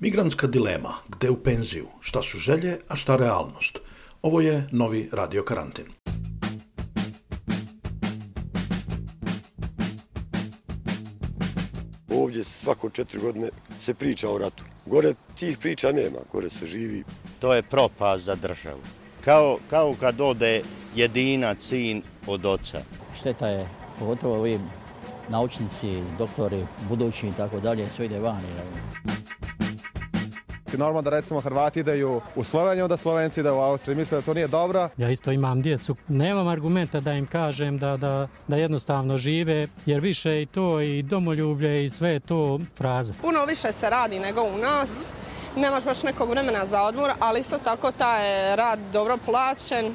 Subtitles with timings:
[0.00, 3.78] Migrantska dilema, gde u penziju, šta su želje, a šta realnost.
[4.22, 5.84] Ovo je novi radio karantin.
[12.10, 13.48] Ovdje svako četiri godine
[13.78, 14.64] se priča o ratu.
[14.86, 17.04] Gore tih priča nema, gore se živi.
[17.38, 18.80] To je propast za državu.
[19.24, 20.62] Kao, kao kad ode
[20.96, 22.82] jedinac sin od oca.
[23.20, 23.68] Šteta je,
[23.98, 24.60] pogotovo ovi
[25.28, 28.20] naučnici, doktori, budući i tako dalje, sve ide
[30.76, 30.86] vani.
[30.86, 33.96] Normalno da recimo Hrvati ideju u Sloveniju, da Slovenci ide u Austriju.
[33.96, 34.88] Misle da to nije dobro.
[34.96, 35.96] Ja isto imam djecu.
[36.08, 41.02] Nemam argumenta da im kažem da, da, da jednostavno žive, jer više i to i
[41.02, 43.14] domoljublje i sve je to fraza.
[43.22, 45.12] Puno više se radi nego u nas.
[45.56, 49.94] Nemaš baš nekog vremena za odmor, ali isto tako taj rad dobro plaćen.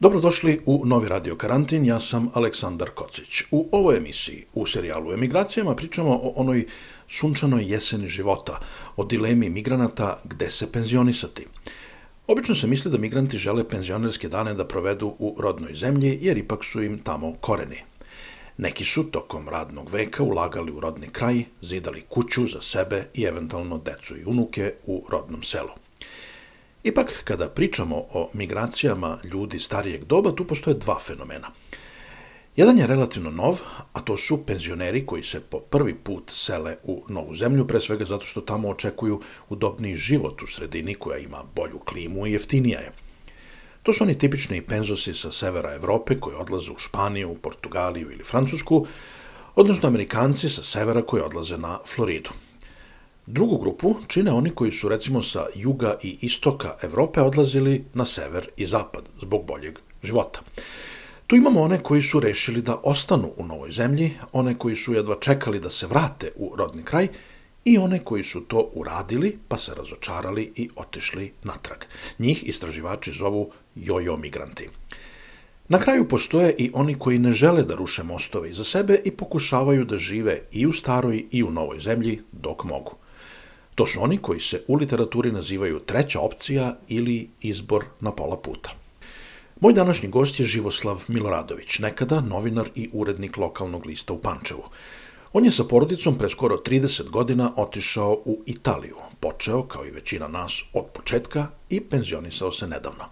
[0.00, 3.42] Dobrodošli u novi radio karantin, ja sam Aleksandar Kocić.
[3.50, 6.66] U ovoj emisiji, u serijalu Emigracijama, pričamo o onoj
[7.08, 8.60] sunčanoj jeseni života,
[8.96, 11.46] o dilemi migranata gde se penzionisati.
[12.26, 16.64] Obično se misli da migranti žele penzionerske dane da provedu u rodnoj zemlji, jer ipak
[16.64, 17.82] su im tamo koreni.
[18.58, 23.78] Neki su tokom radnog veka ulagali u rodni kraj, zidali kuću za sebe i eventualno
[23.78, 25.74] decu i unuke u rodnom selu.
[26.82, 31.50] Ipak, kada pričamo o migracijama ljudi starijeg doba, tu postoje dva fenomena.
[32.56, 33.60] Jedan je relativno nov,
[33.92, 38.04] a to su penzioneri koji se po prvi put sele u novu zemlju, pre svega
[38.04, 42.92] zato što tamo očekuju udobniji život u sredini koja ima bolju klimu i jeftinija je.
[43.82, 48.86] To su oni tipični penzosi sa severa Evrope koji odlaze u Španiju, Portugaliju ili Francusku,
[49.54, 52.30] odnosno Amerikanci sa severa koji odlaze na Floridu.
[53.30, 58.48] Drugu grupu čine oni koji su recimo sa juga i istoka Evrope odlazili na sever
[58.56, 60.40] i zapad zbog boljeg života.
[61.26, 65.16] Tu imamo one koji su rešili da ostanu u novoj zemlji, one koji su jedva
[65.20, 67.08] čekali da se vrate u rodni kraj
[67.64, 71.84] i one koji su to uradili pa se razočarali i otišli natrag.
[72.18, 74.68] Njih istraživači zovu jojo migranti.
[75.68, 79.84] Na kraju postoje i oni koji ne žele da ruše mostove iza sebe i pokušavaju
[79.84, 82.96] da žive i u staroj i u novoj zemlji dok mogu.
[83.78, 88.70] To su oni koji se u literaturi nazivaju treća opcija ili izbor na pola puta.
[89.60, 94.64] Moj današnji gost je Živoslav Miloradović, nekada novinar i urednik lokalnog lista u Pančevu.
[95.32, 100.28] On je sa porodicom pre skoro 30 godina otišao u Italiju, počeo, kao i većina
[100.28, 103.04] nas, od početka i penzionisao se nedavno.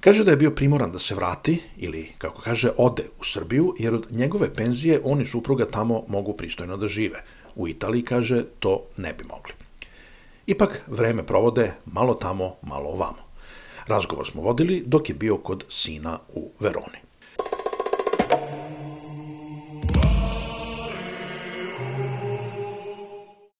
[0.00, 3.94] Kaže da je bio primoran da se vrati, ili, kako kaže, ode u Srbiju, jer
[3.94, 7.22] od njegove penzije on i supruga tamo mogu pristojno da žive.
[7.54, 9.63] U Italiji, kaže, to ne bi mogli.
[10.46, 13.24] Ipak, vreme provode malo tamo, malo ovamo.
[13.86, 16.98] Razgovor smo vodili dok je bio kod sina u Veroni.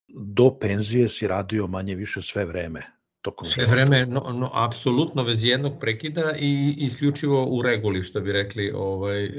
[0.09, 2.83] Do penzije si radio manje više sve vreme.
[3.23, 8.33] Tokom sve vreme, no, no, apsolutno bez jednog prekida i isključivo u reguli, što bi
[8.33, 9.31] rekli, ovaj, e,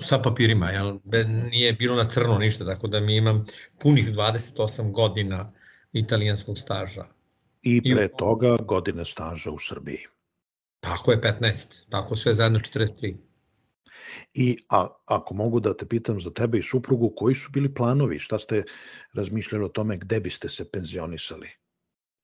[0.00, 0.98] sa papirima, jel?
[1.50, 3.46] nije bilo na crno ništa, tako da mi imam
[3.78, 5.48] punih 28 godina
[5.92, 7.04] italijanskog staža.
[7.62, 10.06] I pre I, toga godine staža u Srbiji.
[10.80, 11.90] Tako je, 15.
[11.90, 13.14] Tako sve zajedno 43.
[14.34, 18.18] I a, ako mogu da te pitam za tebe i suprugu, koji su bili planovi?
[18.18, 18.64] Šta ste
[19.12, 21.48] razmišljali o tome gde biste se penzionisali?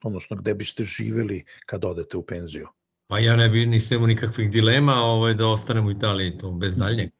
[0.02, 2.68] Odnosno, gde biste živeli kad odete u penziju?
[3.06, 6.76] Pa ja ne bi nisam imao nikakvih dilema ovaj, da ostanem u Italiji, to bez
[6.76, 7.10] daljnjeg.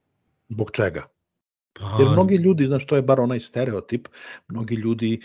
[0.48, 1.06] Zbog čega?
[1.80, 1.96] Pa...
[1.98, 4.08] Jer mnogi ljudi, znaš, to je bar onaj stereotip,
[4.48, 5.20] mnogi ljudi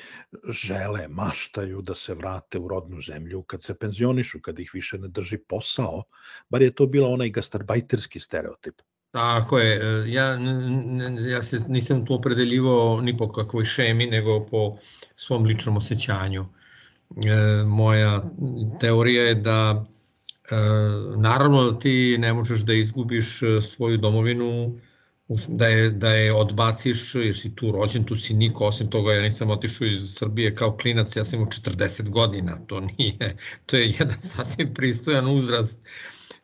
[0.50, 5.08] žele, maštaju da se vrate u rodnu zemlju kad se penzionišu, kad ih više ne
[5.08, 6.04] drži posao,
[6.50, 8.82] bar je to bila onaj gastarbajterski stereotip.
[9.12, 10.38] Tako je, e, ja,
[11.30, 14.78] ja se nisam tu opredeljivao ni po kakvoj šemi, nego po
[15.16, 16.46] svom ličnom osjećanju.
[17.26, 18.22] E, moja
[18.80, 19.84] teorija je da
[20.52, 20.56] e,
[21.18, 24.76] naravno da ti ne možeš da izgubiš e, svoju domovinu
[25.48, 29.22] da je, da je odbaciš jer si tu rođen, tu si niko, osim toga ja
[29.22, 33.36] nisam otišao iz Srbije kao klinac, ja sam imao 40 godina, to nije,
[33.66, 35.80] to je jedan sasvim pristojan uzrast,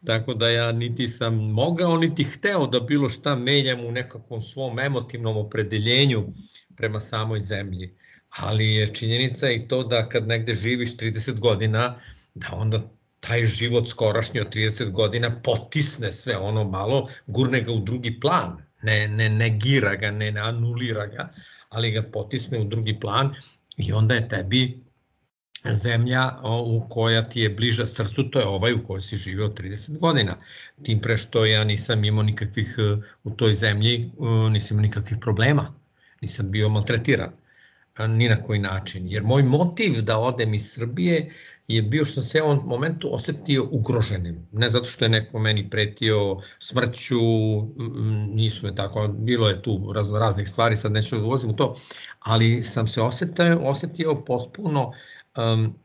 [0.06, 4.80] tako da ja niti sam mogao, niti hteo da bilo šta menjam u nekakvom svom
[4.80, 6.28] emotivnom opredeljenju
[6.76, 7.96] prema samoj zemlji.
[8.30, 12.00] ali je činjenica i to da kad negde živiš 30 godina,
[12.36, 12.82] da onda
[13.20, 18.69] taj život skorašnji od 30 godina potisne sve ono malo, gurne ga u drugi plan,
[18.82, 21.30] ne, ne negira ga, ne, ne anulira ga,
[21.70, 23.36] ali ga potisne u drugi plan
[23.78, 24.84] i onda je tebi
[25.66, 26.32] zemlja
[26.66, 30.36] u koja ti je bliža srcu, to je ovaj u kojoj si živio 30 godina.
[30.84, 32.76] Tim pre što ja nisam imao nikakvih,
[33.24, 34.12] u toj zemlji
[34.52, 35.74] nisam imao nikakvih problema,
[36.22, 37.32] nisam bio maltretiran
[38.08, 39.08] ni na koji način.
[39.08, 41.32] Jer moj motiv da odem iz Srbije
[41.70, 44.48] je bio što se ovom momentu osetio ugroženim.
[44.52, 47.20] Ne zato što je neko meni pretio smrću,
[48.34, 51.76] nisu me tako, bilo je tu razno raznih stvari, sad neću da ulazim u to,
[52.20, 54.92] ali sam se osetio, osetio potpuno
[55.40, 55.76] um,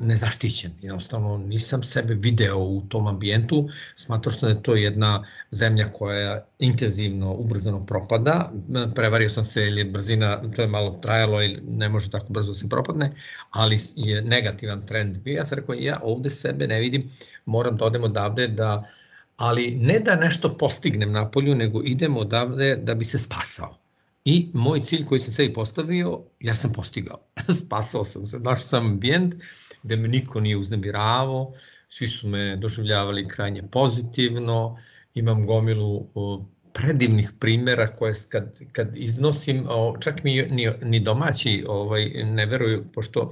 [0.00, 0.70] nezaštićen.
[0.82, 6.46] Jednostavno nisam sebe video u tom ambijentu, smatrao sam da je to jedna zemlja koja
[6.58, 8.52] intenzivno, ubrzano propada.
[8.94, 12.54] Prevario sam se ili brzina, to je malo trajalo i ne može tako brzo da
[12.54, 13.10] se propadne,
[13.50, 15.36] ali je negativan trend bio.
[15.36, 17.10] Ja sam rekao, ja ovde sebe ne vidim,
[17.46, 18.80] moram da odem odavde da
[19.36, 23.83] ali ne da nešto postignem na polju, nego idem odavde da bi se spasao.
[24.24, 27.18] I moj cilj koji sam sebi postavio, ja sam postigao.
[27.64, 29.34] Spasao sam se, našao sam ambijent
[29.82, 31.52] gde me niko nije uznemiravao,
[31.88, 34.78] svi su me doživljavali krajnje pozitivno,
[35.14, 36.06] imam gomilu
[36.72, 39.66] predivnih primera koje kad, kad iznosim,
[40.00, 43.30] čak mi ni, ni domaći ovaj, ne veruju, pošto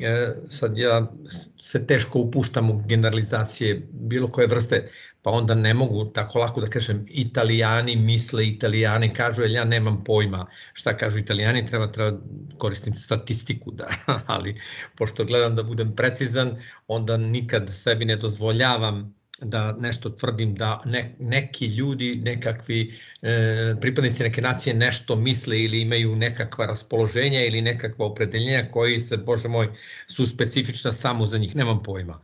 [0.00, 1.12] e, sad ja
[1.60, 4.88] se teško upuštam u generalizacije bilo koje vrste,
[5.22, 10.04] pa onda ne mogu tako lako da kažem italijani misle, italijani kažu, jer ja nemam
[10.04, 12.18] pojma šta kažu italijani, treba, treba
[12.58, 13.88] koristim statistiku, da,
[14.26, 14.60] ali
[14.96, 16.56] pošto gledam da budem precizan,
[16.88, 24.22] onda nikad sebi ne dozvoljavam da nešto tvrdim da ne, neki ljudi, nekakvi e, pripadnici
[24.22, 29.68] neke nacije nešto misle ili imaju nekakva raspoloženja ili nekakva opredeljenja koji se, bože moj,
[30.06, 32.20] su specifična samo za njih, nemam pojma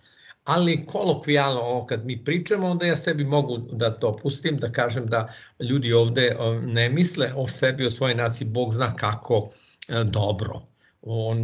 [0.47, 5.07] ali kolokvijalno ovo kad mi pričamo, onda ja sebi mogu da to pustim, da kažem
[5.07, 5.27] da
[5.61, 9.49] ljudi ovde ne misle o sebi, o svojoj naciji, Bog zna kako
[9.89, 10.63] e, dobro.
[11.03, 11.39] On,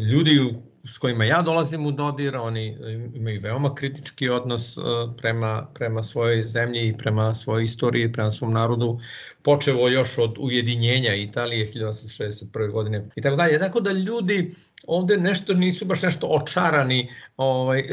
[0.00, 0.54] ljudi
[0.84, 2.78] s kojima ja dolazim u dodir, oni
[3.14, 4.80] imaju veoma kritički odnos e,
[5.16, 9.00] prema, prema svojoj zemlji i prema svojoj istoriji, prema svom narodu,
[9.46, 12.72] počevo još od ujedinjenja Italije 1861.
[12.72, 13.58] godine i tako dalje.
[13.58, 14.54] Tako da ljudi
[14.86, 17.88] ovde nešto nisu baš nešto očarani ovaj,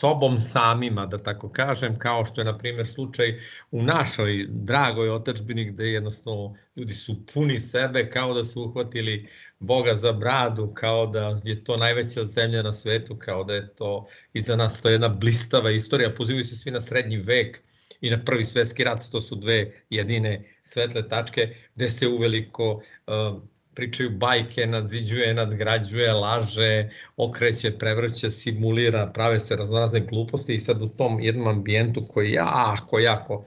[0.00, 3.40] sobom samima, da tako kažem, kao što je, na primjer, slučaj
[3.70, 9.28] u našoj dragoj otačbini, gde jednostavno ljudi su puni sebe, kao da su uhvatili
[9.58, 14.06] Boga za bradu, kao da je to najveća zemlja na svetu, kao da je to
[14.32, 17.62] iza nas to je jedna blistava istorija, pozivaju se svi na srednji vek,
[18.00, 23.42] i na prvi svetski rat, to su dve jedine svetle tačke gde se uveliko uh,
[23.74, 30.88] pričaju bajke, nadziđuje, nadgrađuje, laže, okreće, prevrće, simulira, prave se raznorazne gluposti i sad u
[30.88, 33.44] tom jednom ambijentu koji je jako, jako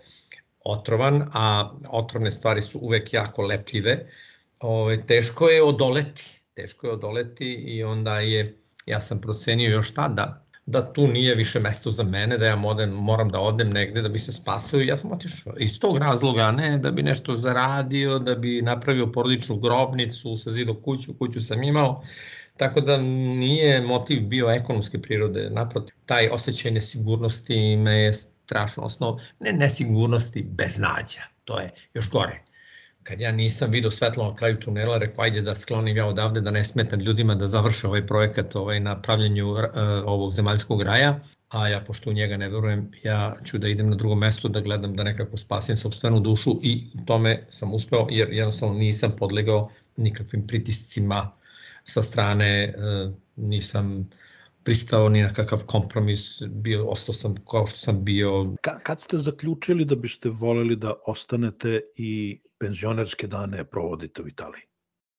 [0.65, 3.92] otrovan, a otrovne stvari su uvek jako lepljive,
[4.59, 6.42] ove, ovaj, teško je odoleti.
[6.54, 11.59] Teško je odoleti i onda je, ja sam procenio još tada, da tu nije više
[11.59, 14.97] mesto za mene, da ja modem, moram da odem negde da bi se spasao ja
[14.97, 15.53] sam otišao.
[15.57, 21.13] Iz tog razloga, ne da bi nešto zaradio, da bi napravio porodičnu grobnicu, sazido kuću,
[21.17, 22.01] kuću sam imao,
[22.57, 29.19] Tako da nije motiv bio ekonomske prirode, naprotiv, taj osjećaj nesigurnosti me je strašno osnov,
[29.39, 32.44] ne nesigurnosti, beznađa, to je još gore
[33.03, 36.51] kad ja nisam vidio svetlo na kraju tunela, rekao ajde da sklonim ja odavde, da
[36.51, 39.59] ne smetam ljudima da završe ovaj projekat ovaj, na pravljenju uh,
[40.05, 43.95] ovog zemaljskog raja, a ja pošto u njega ne verujem, ja ću da idem na
[43.95, 48.75] drugo mesto da gledam da nekako spasim sobstvenu dušu i tome sam uspeo jer jednostavno
[48.75, 51.31] nisam podlegao nikakvim pritiscima
[51.83, 54.09] sa strane, uh, nisam
[54.63, 58.56] pristao ni na kakav kompromis, bio, ostao sam kao što sam bio.
[58.61, 64.61] Ka, kad ste zaključili da biste voleli da ostanete i penzionerske dane provodite u Italiji?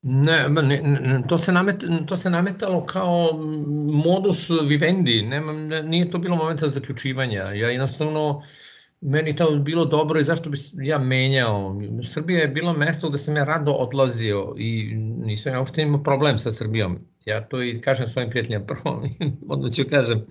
[0.02, 3.32] Ne, ne, ne to, se namet, to se nametalo kao
[4.04, 7.42] modus vivendi, Nema, ne, nije to bilo momenta zaključivanja.
[7.42, 8.42] Ja jednostavno,
[9.00, 11.80] meni to bilo dobro i zašto bi ja menjao.
[12.04, 14.96] Srbija je bilo mesto gde sam ja rado odlazio i
[15.26, 16.99] nisam ja uopšte imao problem sa Srbijom.
[17.25, 19.09] Ja to i kažem svojim prijateljima prvo,
[19.49, 20.26] odmah ću kažem,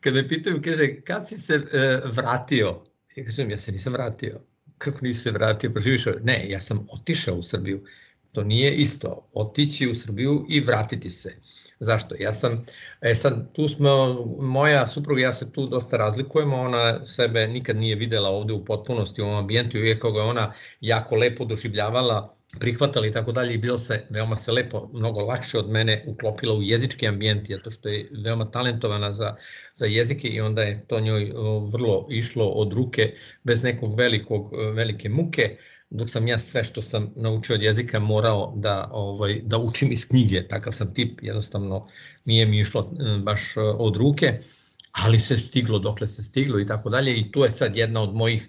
[0.00, 2.82] kada me pitaju, kaže, kad si se e, vratio?
[3.16, 4.40] Ja kažem, ja se nisam vratio
[4.78, 7.84] kako nisi se vratio, pa živiš Ne, ja sam otišao u Srbiju.
[8.32, 11.34] To nije isto, otići u Srbiju i vratiti se.
[11.80, 12.14] Zašto?
[12.18, 12.64] Ja sam,
[13.00, 17.96] e sad, tu smo, moja supruga ja se tu dosta razlikujemo, ona sebe nikad nije
[17.96, 23.12] videla ovde u potpunosti u ovom ambijentu, iako ga ona jako lepo doživljavala prihvatali i
[23.12, 27.06] tako dalje i bilo se veoma se lepo, mnogo lakše od mene uklopila u jezički
[27.06, 29.36] ambijent, zato što je veoma talentovana za,
[29.74, 31.32] za jezike i onda je to njoj
[31.72, 35.56] vrlo išlo od ruke bez nekog velikog, velike muke,
[35.90, 40.08] dok sam ja sve što sam naučio od jezika morao da, ovaj, da učim iz
[40.08, 41.86] knjige, takav sam tip, jednostavno
[42.24, 44.38] nije mi išlo baš od ruke
[45.04, 48.14] ali se stiglo dokle se stiglo i tako dalje i tu je sad jedna od
[48.14, 48.48] mojih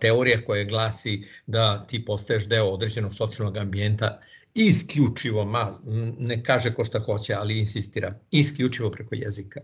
[0.00, 4.20] teorija koja glasi da ti postaješ deo određenog socijalnog ambijenta
[4.54, 5.78] isključivo, ma,
[6.18, 9.60] ne kaže ko šta hoće, ali insistira, isključivo preko jezika.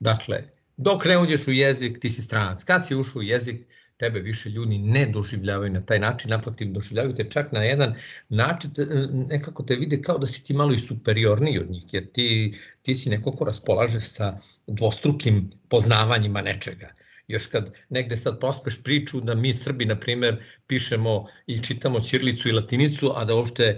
[0.00, 0.44] Dakle,
[0.76, 2.64] dok ne uđeš u jezik, ti si stranac.
[2.64, 3.66] Kad si ušao u jezik,
[4.00, 7.94] tebe više ljudi ne doživljavaju na taj način, naprotiv doživljavaju te čak na jedan
[8.28, 8.70] način,
[9.12, 12.94] nekako te vide kao da si ti malo i superiorniji od njih, jer ti, ti
[12.94, 14.34] si neko ko raspolaže sa
[14.66, 16.94] dvostrukim poznavanjima nečega.
[17.30, 22.48] Još kad negde sad pospeš priču da mi Srbi, na primer, pišemo i čitamo ćirilicu
[22.48, 23.68] i latinicu, a da uopšte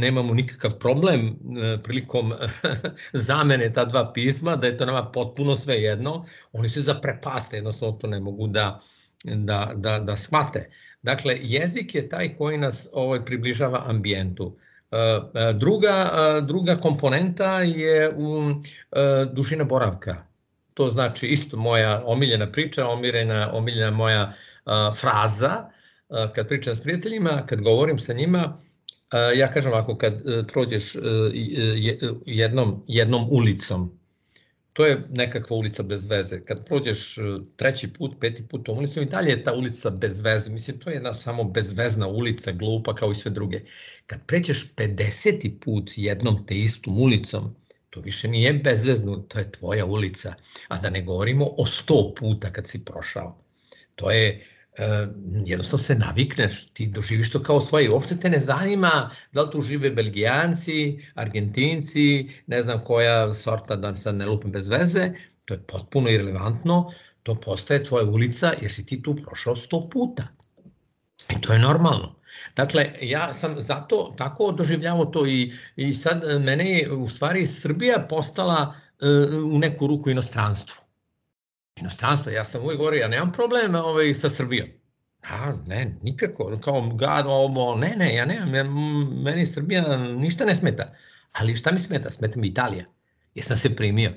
[0.00, 2.32] nemamo nikakav problem e, prilikom
[3.28, 7.96] zamene ta dva pisma, da je to nama potpuno sve jedno, oni se zaprepaste, jednostavno
[7.96, 8.80] to ne mogu da,
[9.24, 10.70] da, da, da shvate.
[11.02, 14.54] Dakle, jezik je taj koji nas ovaj, približava ambijentu.
[14.90, 18.54] E, e, druga, e, druga komponenta je u
[19.32, 20.16] dužina boravka.
[20.74, 24.32] To znači isto moja omiljena priča, omiljena, omiljena moja
[25.00, 25.70] fraza.
[26.34, 28.58] Kad pričam s prijateljima, kad govorim sa njima,
[29.36, 30.96] ja kažem ovako, kad prođeš
[32.26, 33.98] jednom, jednom ulicom,
[34.74, 36.40] to je nekakva ulica bez veze.
[36.44, 37.22] Kad prođeš e,
[37.56, 40.50] treći put, peti put tom ulicom i dalje je ta ulica bez veze.
[40.50, 43.60] Mislim, to je jedna samo bezvezna ulica, glupa kao i sve druge.
[44.06, 45.58] Kad pređeš 50.
[45.60, 47.56] put jednom te istom ulicom,
[47.90, 50.34] to više nije bezvezno, to je tvoja ulica.
[50.68, 53.38] A da ne govorimo o 100 puta kad si prošao.
[53.94, 55.08] To je Uh,
[55.46, 57.90] jednostavno se navikneš, ti doživiš to kao svoje.
[57.90, 63.94] Uopšte te ne zanima da li tu žive Belgijanci, Argentinci, ne znam koja sorta, da
[63.96, 65.12] sad ne lupim bez veze,
[65.44, 66.90] to je potpuno irrelevantno,
[67.22, 70.26] to postaje tvoja ulica jer si ti tu prošao sto puta.
[71.30, 72.14] I to je normalno.
[72.56, 78.06] Dakle, ja sam zato tako doživljavao to i, i sad mene je u stvari Srbija
[78.10, 80.83] postala uh, u neku ruku inostranstvo
[81.76, 84.68] inostranstvo, ja sam uvijek govorio, ja nemam problema ovaj, sa Srbijom.
[85.22, 88.64] A, ne, nikako, kao gad, ovo, ne, ne, ja nemam, ja,
[89.24, 90.86] meni Srbija ništa ne smeta.
[91.32, 92.10] Ali šta mi smeta?
[92.10, 92.84] Smeta mi Italija.
[93.34, 94.12] Jesam se primio.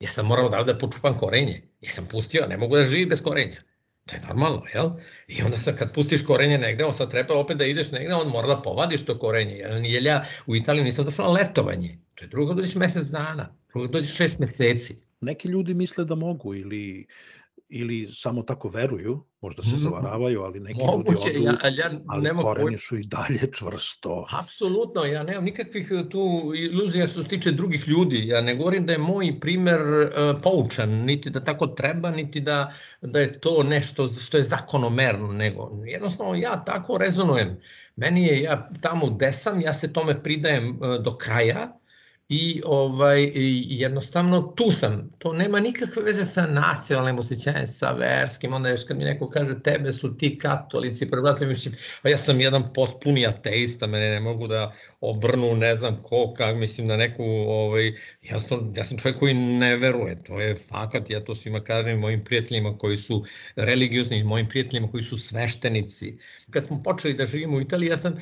[0.00, 1.62] Jesam morao da ovde počupam korenje.
[1.80, 3.60] Jesam pustio, ne mogu da živim bez korenja.
[4.06, 4.90] To je normalno, jel?
[5.28, 8.28] I onda sad kad pustiš korenje negde, on sad treba opet da ideš negde, on
[8.28, 9.54] mora da povadiš to korenje.
[9.54, 11.98] Jel, jer ja u Italiju nisam došao na letovanje.
[12.14, 15.07] To je drugo dođeš mesec dana, drugo dođeš šest meseci.
[15.20, 17.06] Neki ljudi misle da mogu ili
[17.68, 22.22] ili samo tako veruju, možda se zavaravaju, ali neki Moguće, ljudi odu, ja, ja ali
[22.22, 24.26] nema koreni su i dalje čvrsto.
[24.30, 28.26] Apsolutno, ja nemam nikakvih e, tu iluzija što se tiče drugih ljudi.
[28.26, 32.72] Ja ne govorim da je moj primer uh, poučan, niti da tako treba, niti da,
[33.00, 37.60] da je to nešto što je zakonomerno, nego jednostavno ja tako rezonujem.
[37.96, 41.77] Meni je, ja tamo gde sam, ja se tome pridajem uh, do kraja,
[42.28, 43.30] i ovaj
[43.68, 45.10] jednostavno tu sam.
[45.18, 49.62] To nema nikakve veze sa nacionalnim osjećanjem, sa verskim, onda još kad mi neko kaže
[49.62, 54.46] tebe su ti katolici, prebratili mislim, a ja sam jedan potpuni ateista, mene ne mogu
[54.46, 57.92] da obrnu, ne znam ko, kak, mislim na neku, ovaj,
[58.22, 61.98] ja sam, ja sam čovjek koji ne veruje, to je fakat, ja to svima kažem
[61.98, 63.24] mojim prijateljima koji su
[63.56, 66.18] religiozni, mojim prijateljima koji su sveštenici.
[66.50, 68.14] Kad smo počeli da živimo u Italiji, ja sam,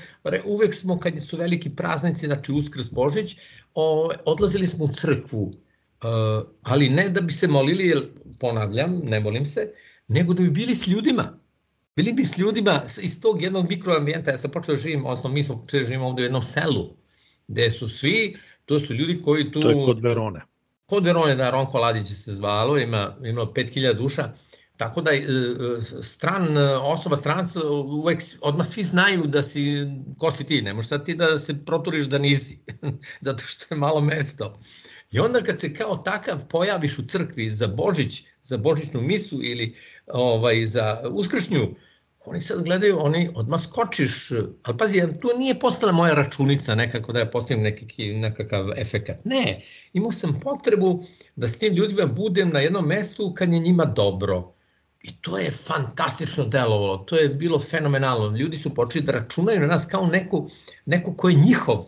[0.45, 3.37] uvek smo, kad su veliki praznici, znači Uskrs Božić,
[3.77, 8.09] o, odlazili smo u crkvu, uh, ali ne da bi se molili, jer
[8.41, 9.73] ponavljam, ne molim se,
[10.09, 11.39] nego da bi bili s ljudima.
[11.97, 14.31] Bili bi s ljudima iz tog jednog mikroambijenta.
[14.31, 16.97] Ja sam počeo da živim, osnovno mi smo počeli da živimo ovde u jednom selu,
[17.49, 19.61] gde su svi, to su ljudi koji tu...
[19.63, 20.41] To je kod Verone.
[20.87, 24.33] Kod Verone, da, Ronko Ladić se zvalo, ima, ima 5000 duša.
[24.77, 29.87] Tako da e, e, stran e, osoba, stranac, uvek odmah svi znaju da si,
[30.19, 32.59] ko si ti, ne možeš sad ti da se proturiš da nisi,
[33.27, 34.59] zato što je malo mesto.
[35.13, 39.77] I onda kad se kao takav pojaviš u crkvi za Božić, za Božićnu misu ili
[40.07, 41.75] ovaj, za uskršnju,
[42.25, 44.31] oni sad gledaju, oni odmah skočiš,
[44.63, 49.25] ali pazi, tu nije postala moja računica nekako da ja postavim neki, nekakav efekat.
[49.25, 51.05] Ne, imao sam potrebu
[51.37, 54.56] da s tim ljudima budem na jednom mestu kad je njima dobro
[55.03, 58.37] I to je fantastično delovalo, to je bilo fenomenalno.
[58.37, 60.49] Ljudi su počeli da računaju na nas kao neku,
[60.87, 61.79] neko ko je njihov.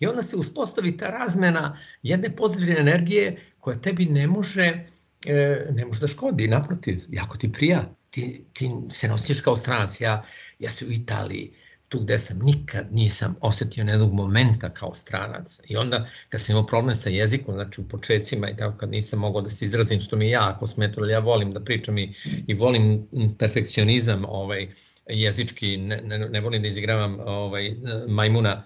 [0.00, 4.84] I onda se uspostavi ta razmena jedne pozitivne energije koja tebi ne može,
[5.26, 7.94] e, ne može da škodi, naprotiv, jako ti prija.
[8.10, 10.24] Ti, ti se nosiš kao stranac, ja,
[10.58, 11.52] ja sam u Italiji,
[11.90, 15.60] tu gde sam nikad nisam osetio jednog momenta kao stranac.
[15.68, 19.18] I onda kad sam imao problem sa jezikom, znači u početcima i tako kad nisam
[19.18, 22.14] mogao da se izrazim što mi jako smetalo, ja volim da pričam i,
[22.46, 24.68] i volim perfekcionizam ovaj,
[25.08, 27.72] jezički, ne, ne, ne volim da izigravam ovaj,
[28.08, 28.62] majmuna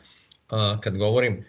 [0.50, 1.44] uh, kad govorim.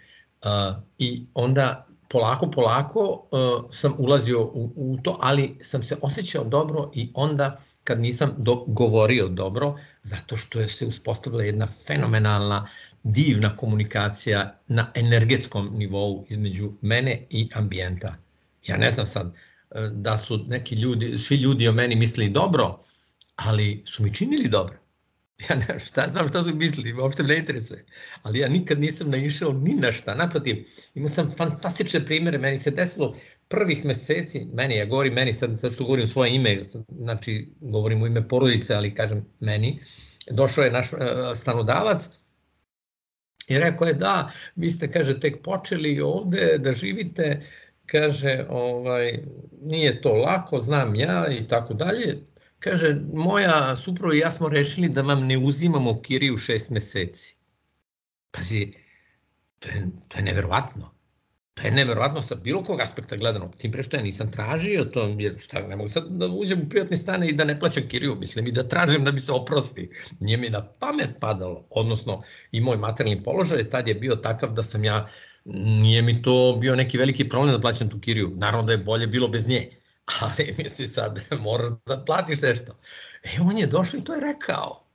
[0.46, 6.44] Uh, I onda polako, polako uh, sam ulazio u, u to, ali sam se osjećao
[6.44, 12.70] dobro i onda kad nisam do, govorio dobro, zato što je se uspostavila jedna fenomenalna,
[13.04, 18.16] divna komunikacija na energetskom nivou između mene i ambijenta.
[18.68, 22.80] Ja ne znam sad uh, da su neki ljudi, svi ljudi o meni mislili dobro,
[23.36, 24.85] ali su mi činili dobro.
[25.50, 27.86] Ja ne šta znam šta su mislili, uopšte me ne interesuje.
[28.24, 30.16] Ali ja nikad nisam naišao ni na šta.
[30.16, 33.16] Naprotiv, imao sam fantastične primere, meni se desilo
[33.48, 38.08] prvih meseci, meni, ja govorim meni, sad, sad što govorim svoje ime, znači govorim u
[38.08, 39.80] ime porodice, ali kažem meni,
[40.32, 41.00] došao je naš uh,
[41.36, 42.10] stanodavac
[43.48, 47.42] i rekao je da, vi ste, kaže, tek počeli ovde da živite,
[47.86, 49.20] kaže, ovaj,
[49.62, 52.18] nije to lako, znam ja i tako dalje,
[52.66, 57.36] Kaže, moja suprova i ja smo rešili da vam ne uzimamo kiriju šest meseci.
[58.32, 58.72] Pazi,
[59.60, 60.92] to je, to je neverovatno.
[61.54, 63.52] To je neverovatno sa bilo kog aspekta gledano.
[63.58, 66.70] Tim pre što ja nisam tražio to, jer šta, ne mogu sad da uđem u
[66.70, 69.90] privatni stane i da ne plaćam kiriju, mislim i da tražim da mi se oprosti.
[70.20, 74.64] Nije mi na pamet padalo, odnosno i moj materijalni položaj tad je bio takav da
[74.64, 75.10] sam ja,
[75.84, 78.32] nije mi to bio neki veliki problem da plaćam tu kiriju.
[78.36, 79.75] Naravno da je bolje bilo bez nje
[80.06, 82.78] ali misli sad moraš da platiš nešto.
[83.24, 84.86] E on je došao i to je rekao.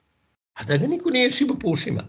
[0.54, 2.02] A da ga niko nije šibo po ušima.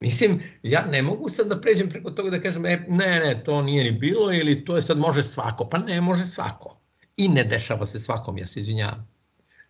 [0.00, 3.62] Mislim, ja ne mogu sad da pređem preko toga da kažem, e, ne, ne, to
[3.62, 5.68] nije ni bilo ili to je sad može svako.
[5.68, 6.80] Pa ne, može svako.
[7.16, 9.08] I ne dešava se svakom, ja se izvinjavam.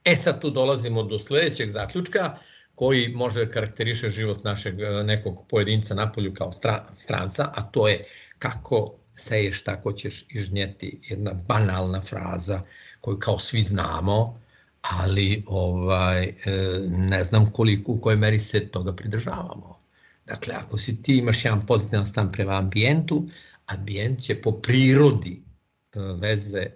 [0.04, 2.38] E sad tu dolazimo do sledećeg zaključka
[2.74, 6.52] koji može karakteriše život našeg e, nekog pojedinca napolju kao
[6.96, 8.02] stranca, a to je
[8.38, 12.62] kako seješ tako ćeš žnjeti jedna banalna fraza
[13.00, 14.40] koju kao svi znamo,
[14.80, 16.34] ali ovaj, e,
[16.88, 19.78] ne znam koliko, u kojoj meri se toga pridržavamo.
[20.26, 23.28] Dakle, ako si ti imaš jedan pozitivan stan prema ambijentu,
[23.66, 25.42] ambijent će po prirodi
[25.94, 26.66] e, veze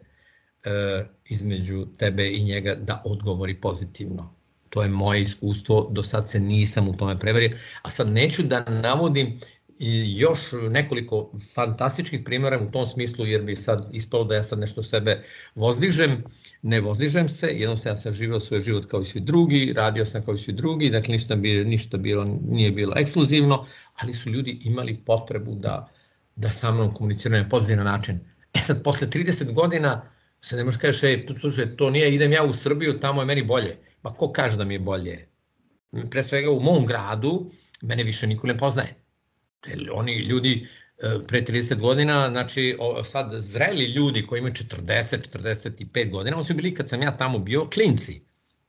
[0.65, 4.35] e, između tebe i njega da odgovori pozitivno.
[4.71, 7.51] To je moje iskustvo, do sad se nisam u tome prevario,
[7.83, 9.39] a sad neću da navodim
[9.85, 14.59] i još nekoliko fantastičnih primjera u tom smislu, jer bi sad ispalo da ja sad
[14.59, 15.23] nešto sebe
[15.55, 16.25] vozdižem,
[16.63, 20.25] ne vozdižem se, jednostavno ja sam živeo svoj život kao i svi drugi, radio sam
[20.25, 24.59] kao i svi drugi, dakle ništa, bi, ništa bilo, nije bilo ekskluzivno, ali su ljudi
[24.65, 25.93] imali potrebu da,
[26.37, 28.21] da sa mnom komuniciraju na pozitivan način.
[28.55, 32.45] E sad, posle 30 godina, se ne možeš kažeš, ej, slušaj, to nije, idem ja
[32.45, 33.77] u Srbiju, tamo je meni bolje.
[34.03, 35.29] Pa ko kaže da mi je bolje?
[36.11, 37.51] Pre svega u mom gradu,
[37.83, 39.04] mene više niko ne poznaje
[39.93, 46.37] oni ljudi e, pre 30 godina, znači sad zreli ljudi koji imaju 40, 45 godina,
[46.37, 48.21] oni su bili kad sam ja tamo bio klinci.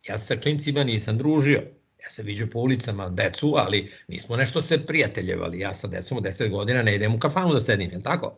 [0.08, 1.64] Ja se sa klincima nisam družio.
[2.04, 5.60] Ja se viđu po ulicama decu, ali nismo nešto se prijateljevali.
[5.60, 8.38] Ja sa decom u 10 godina ne idem u kafanu da sedim, je tako?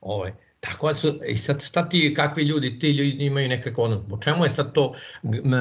[0.00, 3.82] Ovo, ovaj, Tako da su, i sad šta ti, kakvi ljudi, ti ljudi imaju nekako
[3.82, 5.54] ono, po čemu je sad to m,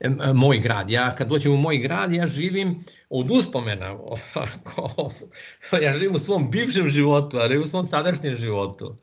[0.00, 0.90] m, moj grad?
[0.90, 3.98] Ja kad dođem u moj grad, ja živim od uspomena,
[5.84, 8.96] ja živim u svom bivšem životu, a ne u svom sadašnjem životu.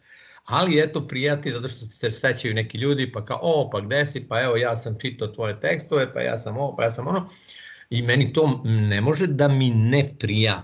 [0.45, 4.27] Ali eto prijati, zato što se sećaju neki ljudi, pa kao, o, pa gde si,
[4.27, 7.29] pa evo ja sam čitao tvoje tekstove, pa ja sam ovo, pa ja sam ono.
[7.89, 10.63] I meni to ne može da mi ne prija,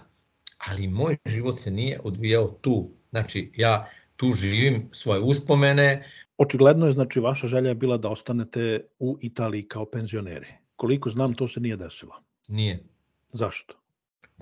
[0.67, 2.91] ali moj život se nije odvijao tu.
[3.09, 6.07] Znači, ja tu živim svoje uspomene.
[6.37, 10.47] Očigledno je, znači, vaša želja je bila da ostanete u Italiji kao penzioneri.
[10.75, 12.13] Koliko znam, to se nije desilo.
[12.47, 12.92] Nije.
[13.33, 13.73] Zašto?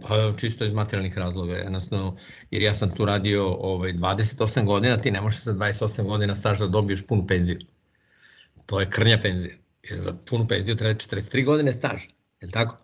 [0.08, 2.16] Pa čisto iz materijalnih razloga, jednostavno,
[2.52, 6.60] jer ja sam tu radio ovaj, 28 godina, ti ne možeš sa 28 godina staž
[6.60, 7.60] da dobiješ punu penziju.
[8.66, 9.56] To je krnja penzija.
[9.84, 12.08] Jer za punu penziju treba 43 godine staža,
[12.42, 12.78] je li tako?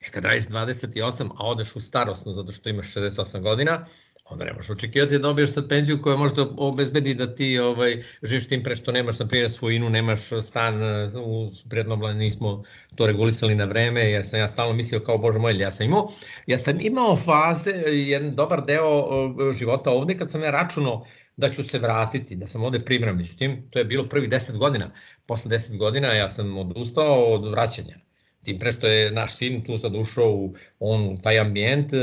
[0.00, 3.84] E kad radiš 28, a odeš u starosnu zato što imaš 68 godina,
[4.30, 8.48] onda ne možeš očekivati da dobiješ sad penziju koja možda obezbedi da ti ovaj, živiš
[8.48, 10.82] tim pre što nemaš, na primjer, svojinu, nemaš stan,
[11.16, 12.60] u prednom nismo
[12.94, 16.08] to regulisali na vreme, jer sam ja stalno mislio kao, bože moj, ja sam imao,
[16.46, 19.06] ja sam imao faze, jedan dobar deo
[19.52, 23.70] života ovde kad sam ja računao da ću se vratiti, da sam ovde primran, međutim,
[23.70, 24.90] to je bilo prvi 10 godina.
[25.26, 28.07] Posle 10 godina ja sam odustao od vraćanja.
[28.44, 31.96] Tim pre što je naš sin tu sad ušao u on, taj ambijent, e,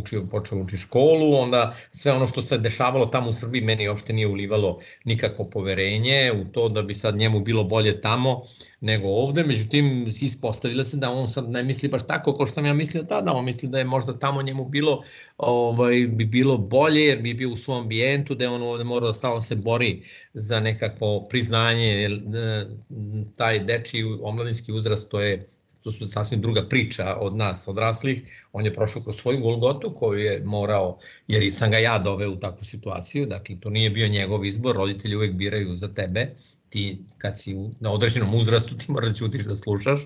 [0.00, 4.12] učio, počeo uči školu, onda sve ono što se dešavalo tamo u Srbiji meni uopšte
[4.12, 8.42] nije ulivalo nikakvo poverenje u to da bi sad njemu bilo bolje tamo
[8.80, 12.66] nego ovde, međutim ispostavilo se da on sad ne misli baš tako kao što sam
[12.66, 15.02] ja mislio tada, on misli da je možda tamo njemu bilo
[15.38, 19.06] ovaj, bi bilo bolje jer bi bio u svom ambijentu, da je on ovde morao
[19.06, 22.20] da stalno se bori za nekakvo priznanje, jer
[23.36, 25.46] taj dečiji omladinski uzrast to je
[25.82, 28.22] to su sasvim druga priča od nas odraslih,
[28.52, 30.98] on je prošao kroz svoju Golgotu koju je morao,
[31.28, 34.76] jer i sam ga ja doveo u takvu situaciju, dakle to nije bio njegov izbor,
[34.76, 36.34] roditelji uvek biraju za tebe,
[36.68, 40.00] ti kad si na određenom uzrastu ti moraš da ćutiš da slušaš,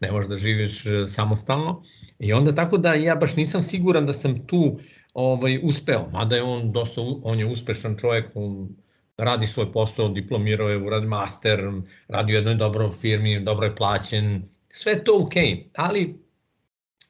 [0.00, 1.82] ne možeš da živiš e, samostalno.
[2.18, 4.78] I onda tako da ja baš nisam siguran da sam tu
[5.14, 8.68] ovaj, uspeo, mada je on dosta, on je uspešan čovjek, on
[9.18, 11.70] radi svoj posao, diplomirao je, uradi master,
[12.08, 15.32] radi u jednoj dobroj firmi, dobro je plaćen, sve to ok,
[15.76, 16.26] ali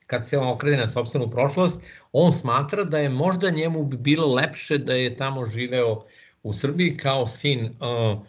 [0.07, 4.35] kad se on okrene na sobstvenu prošlost, on smatra da je možda njemu bi bilo
[4.35, 6.05] lepše da je tamo živeo
[6.43, 8.23] u Srbiji kao sin uh,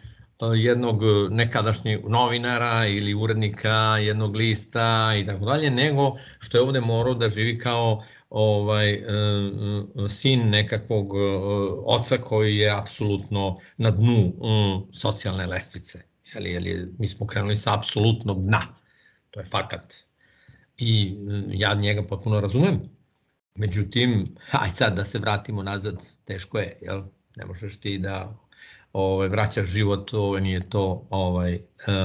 [0.46, 7.14] jednog nekadašnjeg novinara ili urednika jednog lista i tako dalje, nego što je ovde morao
[7.14, 9.02] da živi kao ovaj e,
[10.08, 11.18] sin nekakvog e,
[11.84, 14.32] oca koji je apsolutno na dnu
[14.92, 16.02] socijalne lestvice.
[16.34, 18.62] Jeli, jeli, mi smo krenuli sa apsolutnog dna.
[19.30, 19.94] To je fakat.
[20.78, 21.16] I
[21.50, 22.80] ja njega potpuno razumem.
[23.54, 27.02] Međutim, aj sad da se vratimo nazad, teško je, jel?
[27.36, 28.36] Ne možeš ti da
[28.92, 31.60] ovaj, vraćaš život, ovaj, nije to ovaj, uh,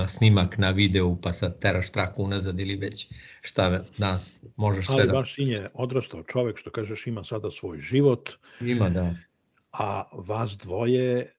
[0.07, 3.07] snimak na videu pa sad teraš traku unazad ili već
[3.41, 5.13] šta danas možeš sve Ali da...
[5.13, 8.29] Ali baš je odrastao čovek, što kažeš, ima sada svoj život.
[8.61, 9.15] Ima, da.
[9.71, 11.31] A vas dvoje,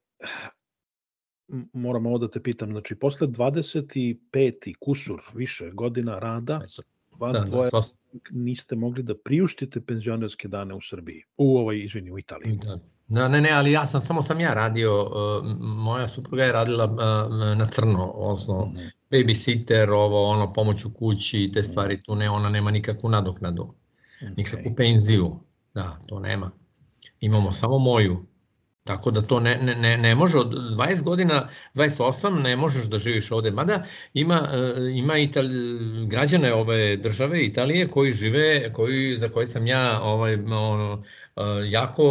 [1.72, 6.60] moram ovo da te pitam, znači posle 25 kusur više godina rada,
[7.18, 7.80] vas da, da dvoje da,
[8.30, 12.56] niste mogli da priuštite penzionerske dane u Srbiji, u ovoj, izvini, u Italiji.
[12.56, 16.52] Da, Da, ne, ne, ali ja sam, samo sam ja radio, uh, moja supruga je
[16.52, 18.90] radila uh, na crno, odnosno mm -hmm.
[19.10, 23.68] babysitter, ovo, ono, pomoć u kući i te stvari, tu ne, ona nema nikakvu nadoknadu,
[24.20, 24.36] okay.
[24.36, 25.40] nikakvu penziju,
[25.74, 26.50] da, to nema.
[27.20, 28.26] Imamo samo moju,
[28.84, 32.98] Tako da to ne, ne, ne, ne može od 20 godina, 28 ne možeš da
[32.98, 33.50] živiš ovde.
[33.50, 34.48] Mada ima,
[34.94, 35.44] ima Ital,
[36.06, 41.02] građane ove države Italije koji žive, koji, za koje sam ja ovaj, ono,
[41.70, 42.02] jako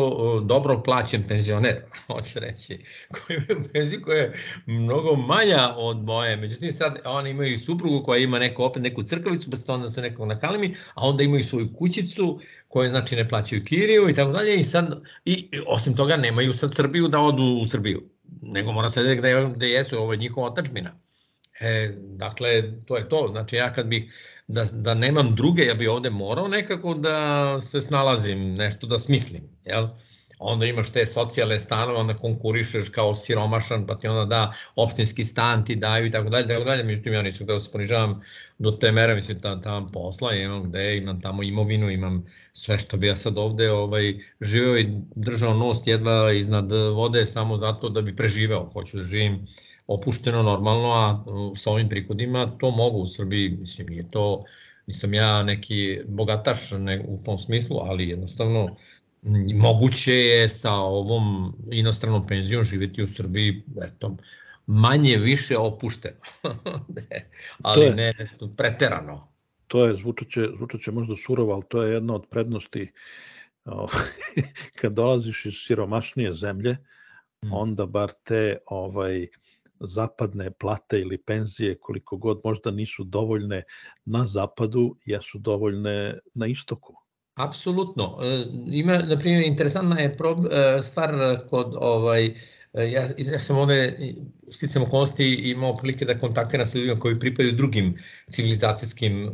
[0.46, 1.76] dobro plaćen penzioner,
[2.08, 4.34] hoću reći, koji imaju penziju koja je
[4.66, 6.38] mnogo manja od moje.
[6.38, 9.90] Međutim, sad oni imaju i suprugu koja ima neko, opet neku crkavicu, pa se onda
[9.90, 12.40] se nekog nakalimi, a onda imaju svoju kućicu
[12.74, 16.76] koje znači ne plaćaju kiriju i tako dalje i sad i osim toga nemaju sad
[16.76, 18.02] Srbiju da odu u Srbiju
[18.42, 20.92] nego mora se gde, gde jesu, ovo je njihova otačbina.
[21.60, 23.28] E, dakle, to je to.
[23.32, 24.14] Znači ja kad bih
[24.48, 29.44] da, da nemam druge, ja bi ovde morao nekako da se snalazim, nešto da smislim,
[29.66, 29.88] jel?
[30.46, 35.66] Onda imaš te socijalne stanove, onda konkurišeš kao siromašan, pa ti onda da opštinski stan
[35.66, 36.84] ti daju i tako dalje, tako dalje.
[36.84, 38.22] Međutim, ja nisam da se ponižavam
[38.60, 42.98] do te mere, mislim, tam, tam posla, imam gde, imam tamo imovinu, imam sve što
[42.98, 48.02] bi ja sad ovde ovaj, živeo i držao nos jedva iznad vode samo zato da
[48.02, 48.68] bi preživeo.
[48.74, 49.48] Hoću da živim
[49.88, 51.24] opušteno normalno, a
[51.56, 54.44] sa ovim prihodima to mogu u Srbiji, mislim, nije to,
[54.88, 58.76] nisam ja neki bogataš ne, u tom smislu, ali jednostavno
[59.56, 64.18] moguće je sa ovom inostranom penzijom živeti u Srbiji, eto,
[64.68, 66.16] manje više opušteno,
[67.62, 69.28] ali je, ne nešto preterano.
[69.68, 72.92] To je, zvučaće, zvučaće možda surovo, ali to je jedna od prednosti
[74.80, 76.78] kad dolaziš iz siromašnije zemlje,
[77.44, 77.54] mm.
[77.54, 79.28] onda bar te ovaj
[79.80, 83.64] zapadne plate ili penzije koliko god možda nisu dovoljne
[84.06, 87.03] na zapadu, jesu dovoljne na istoku.
[87.36, 88.20] Apsolutno.
[88.24, 91.12] E, ima, na primjer, interesantna je e, stvar
[91.50, 92.34] kod ovaj,
[92.74, 93.98] E, ja, ja sam ovde
[94.52, 97.98] sticam okolnosti imao prilike da kontaktiram sa ljudima koji pripadaju drugim
[98.30, 99.32] civilizacijskim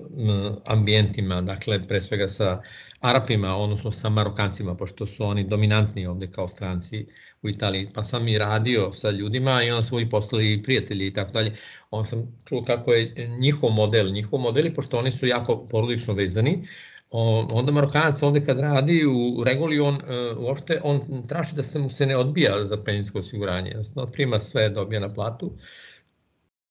[0.65, 2.61] ambijentima, dakle pre svega sa
[2.99, 7.05] Arapima, odnosno sa Marokancima, pošto su oni dominantni ovde kao stranci
[7.41, 7.89] u Italiji.
[7.93, 11.55] Pa sam i radio sa ljudima i onda su i postali prijatelji i tako dalje.
[11.91, 16.63] On sam čuo kako je njihov model, njihov model, pošto oni su jako porodično vezani,
[17.11, 21.89] onda Marokanac ovde kad radi u Regoli, on uh, uopšte on traži da se mu
[21.89, 23.71] se ne odbija za penzijsko osiguranje.
[23.71, 25.51] Jasno, prima sve, dobija na platu,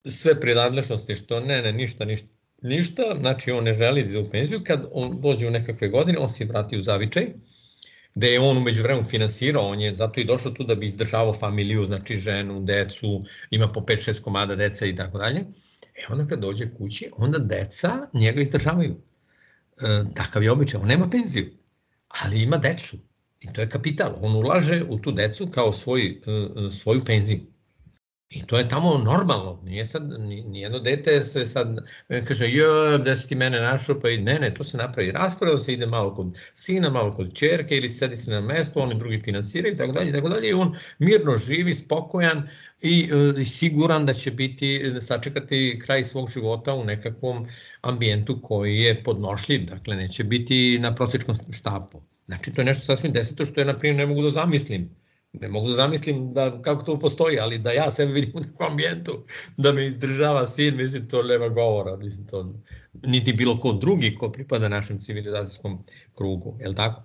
[0.07, 2.29] sve prinadležnosti što ne, ne, ništa, ništa,
[2.63, 6.19] ništa, znači on ne želi da ide u penziju, kad on dođe u nekakve godine,
[6.19, 7.27] on se vrati u zavičaj,
[8.15, 11.33] gde je on umeđu vremenu finansirao, on je zato i došao tu da bi izdržavao
[11.33, 15.41] familiju, znači ženu, decu, ima po 5-6 komada deca i tako dalje.
[15.95, 18.97] E onda kad dođe kući, onda deca njega izdržavaju.
[19.81, 21.51] E, takav je običaj, on nema penziju,
[22.09, 22.97] ali ima decu.
[23.41, 24.15] I to je kapital.
[24.21, 27.41] On ulaže u tu decu kao svoj, e, e, svoju penziju.
[28.31, 30.03] I to je tamo normalno, nije sad,
[30.47, 31.77] nijedno dete se sad
[32.27, 35.61] kaže, jo, gde si ti mene našao, pa i ne, ne, to se napravi rasprava,
[35.61, 39.21] se ide malo kod sina, malo kod čerke ili sedi se na mesto, oni drugi
[39.21, 42.49] finansiraju, tako dalje, tako dalje, i on mirno živi, spokojan
[42.83, 47.47] i, i siguran da će biti, da sačekati kraj svog života u nekakvom
[47.81, 52.03] ambijentu koji je podnošljiv, dakle neće biti na prosječnom štapu.
[52.27, 54.91] Znači, to je nešto sasvim deseto što je, na primjer, ne mogu da zamislim
[55.33, 58.67] ne mogu da zamislim da, kako to postoji, ali da ja sebe vidim u nekom
[58.71, 59.25] ambijentu,
[59.57, 62.55] da me izdržava sin, mislim, to nema govora, mislim, to
[63.03, 67.03] niti bilo ko drugi ko pripada našem civilizacijskom krugu, je li tako?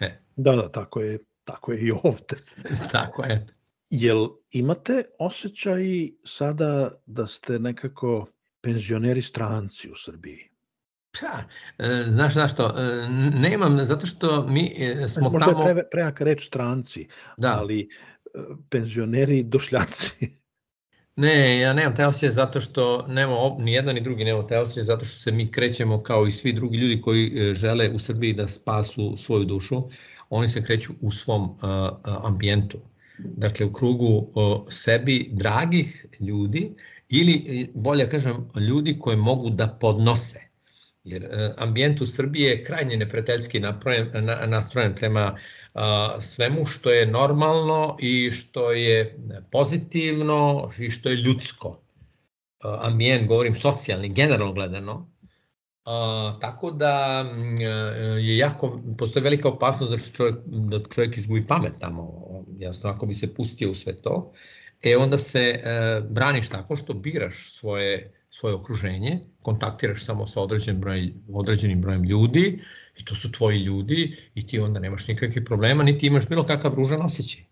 [0.00, 0.20] E.
[0.36, 2.36] Da, da, tako je, tako je i ovde.
[2.92, 3.46] tako je.
[3.90, 5.82] Jel imate osjećaj
[6.24, 8.26] sada da ste nekako
[8.60, 10.51] penzioneri stranci u Srbiji?
[11.20, 11.42] Pa,
[12.02, 12.66] znaš zašto?
[12.66, 15.58] E, nemam, zato što mi e, smo Možda tamo...
[15.58, 17.58] Možda je pre, prejaka reč stranci, da.
[17.58, 17.88] ali
[18.70, 20.42] penzioneri došljaci.
[21.16, 24.82] Ne, ja nemam taj osjećaj zato što nema, ni jedan ni drugi nema taj osjećaj
[24.82, 28.48] zato što se mi krećemo kao i svi drugi ljudi koji žele u Srbiji da
[28.48, 29.82] spasu svoju dušu,
[30.30, 31.58] oni se kreću u svom uh,
[32.24, 32.78] ambijentu.
[33.18, 36.74] Dakle, u krugu uh, sebi dragih ljudi
[37.08, 40.51] ili, bolje kažem, ljudi koje mogu da podnose
[41.04, 43.60] jer e, ambijent u Srbiji je krajnje neprijateljski
[44.46, 45.36] nastrojen prema
[46.20, 49.18] svemu što je normalno i što je
[49.50, 51.82] pozitivno i što je ljudsko.
[52.62, 55.12] Ambijent, govorim socijalni, generalno gledano,
[56.40, 57.24] tako da
[57.60, 57.64] e,
[58.20, 63.14] je jako, postoji velika opasnost da čovjek, da čovjek izgubi pamet tamo, jasno, ako bi
[63.14, 64.32] se pustio u sve to,
[64.82, 70.80] e onda se e, braniš tako što biraš svoje svoje okruženje, kontaktiraš samo sa određenim,
[70.80, 72.58] broj, određenim brojem ljudi
[72.98, 76.74] i to su tvoji ljudi i ti onda nemaš nikakvih problema, niti imaš bilo kakav
[76.74, 77.44] ružan osjećaj.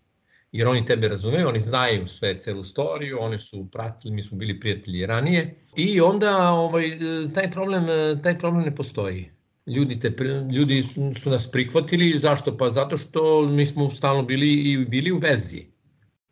[0.51, 4.59] Jer oni tebe razumeju, oni znaju sve, celu storiju, oni su pratili, mi smo bili
[4.59, 6.99] prijatelji ranije i onda ovaj,
[7.35, 7.85] taj, problem,
[8.23, 9.29] taj problem ne postoji.
[9.67, 10.15] Ljudi, te,
[10.51, 12.57] ljudi su, su nas prihvatili, zašto?
[12.57, 15.65] Pa zato što mi smo stalno bili i bili u vezi.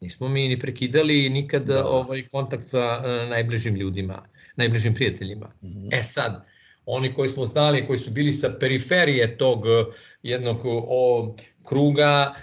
[0.01, 1.85] Nismo mi ni prekidali nikad da.
[1.85, 5.51] ovaj kontakt sa uh, najbližim ljudima najbližim prijateljima.
[5.62, 5.89] Mm -hmm.
[5.91, 6.45] E sad,
[6.85, 9.85] oni koji smo znali, koji su bili sa periferije tog eh,
[10.23, 12.33] jednog o, kruga,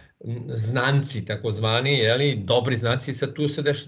[0.49, 3.85] znanci takozvani, jeli, dobri znanci, sad tu se deš,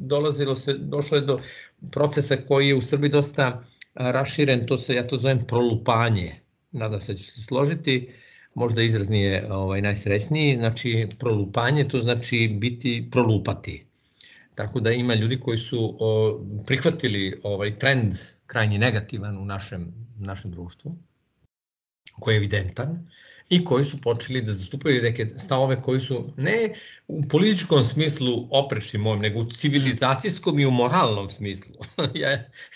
[0.00, 1.40] dolazilo se, došlo je do
[1.92, 3.62] procesa koji je u Srbiji dosta
[3.94, 6.34] raširen, to se, ja to zovem prolupanje,
[6.72, 8.08] nadam se da će se složiti,
[8.54, 13.86] možda izraz nije ovaj, najsrećniji, znači prolupanje, to znači biti, prolupati.
[14.54, 18.12] Tako da ima ljudi koji su o, prihvatili ovaj trend
[18.46, 20.94] krajnje negativan u našem, našem društvu,
[22.20, 23.10] koji je evidentan,
[23.48, 26.74] i koji su počeli da zastupaju neke stavove koji su ne
[27.08, 31.74] u političkom smislu oprešni mojim, nego u civilizacijskom i u moralnom smislu.
[32.14, 32.30] ja,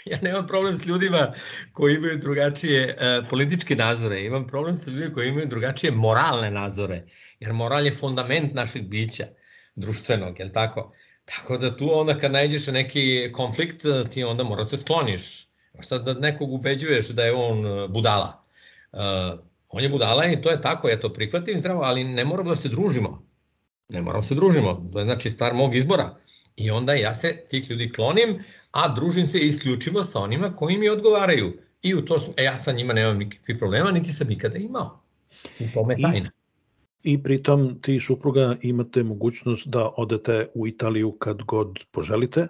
[0.04, 1.32] ja nemam problem s ljudima
[1.72, 7.04] koji imaju drugačije uh, političke nazore, imam problem sa ljudima koji imaju drugačije moralne nazore,
[7.40, 9.26] jer moral je fundament našeg bića
[9.76, 10.92] društvenog, je li tako?
[11.28, 15.48] Tako da tu onda kad najđeš na neki konflikt, ti onda mora se skloniš.
[15.80, 18.42] Sad da nekog ubeđuješ da je on e, budala.
[18.92, 19.00] Uh,
[19.68, 22.56] on je budala i to je tako, ja to prihvatim zdravo, ali ne moramo da
[22.56, 23.22] se družimo.
[23.88, 26.16] Ne moramo da se družimo, to je znači star mog izbora.
[26.56, 28.38] I onda ja se tih ljudi klonim,
[28.70, 31.52] a družim se isključivo sa onima koji mi odgovaraju.
[31.82, 35.00] I u to, e, ja sa njima nemam nikakvih problema, niti sam ikada imao.
[35.60, 36.30] U tome tajna
[37.02, 42.48] i pritom ti supruga imate mogućnost da odete u Italiju kad god poželite,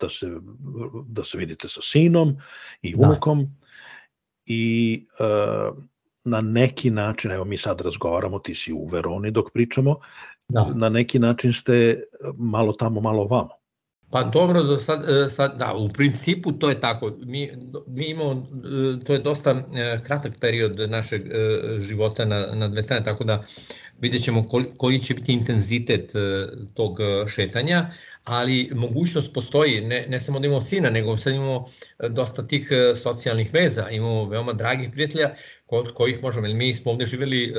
[0.00, 0.26] da se,
[1.06, 2.36] da se vidite sa sinom
[2.82, 3.06] i da.
[3.08, 3.50] unukom da.
[4.46, 5.78] i uh,
[6.24, 9.96] na neki način, evo mi sad razgovaramo, ti si u Veroni dok pričamo,
[10.48, 10.72] da.
[10.74, 12.02] na neki način ste
[12.36, 13.57] malo tamo, malo vamo.
[14.10, 17.12] Pa dobro, da sad, e, sad, da, u principu to je tako.
[17.18, 17.50] Mi,
[17.86, 18.48] mi imamo,
[19.00, 21.22] e, to je dosta e, kratak period našeg
[21.78, 23.44] života na, na dve strane, tako da
[24.00, 26.12] vidjet ćemo koji će biti intenzitet
[26.74, 27.90] tog šetanja,
[28.24, 31.64] ali mogućnost postoji, ne, ne samo da imamo sina, nego sad imamo
[32.10, 32.68] dosta tih
[33.02, 35.34] socijalnih veza, imamo veoma dragih prijatelja
[35.66, 37.54] kod kojih možemo, jer mi smo ovde živeli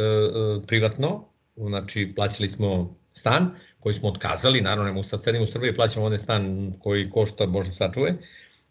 [0.68, 6.06] privatno, znači plaćali smo stan koji smo otkazali, naravno ne sad sedim u Srbiji, plaćamo
[6.06, 8.14] onaj stan koji košta, Bože sačuvaj,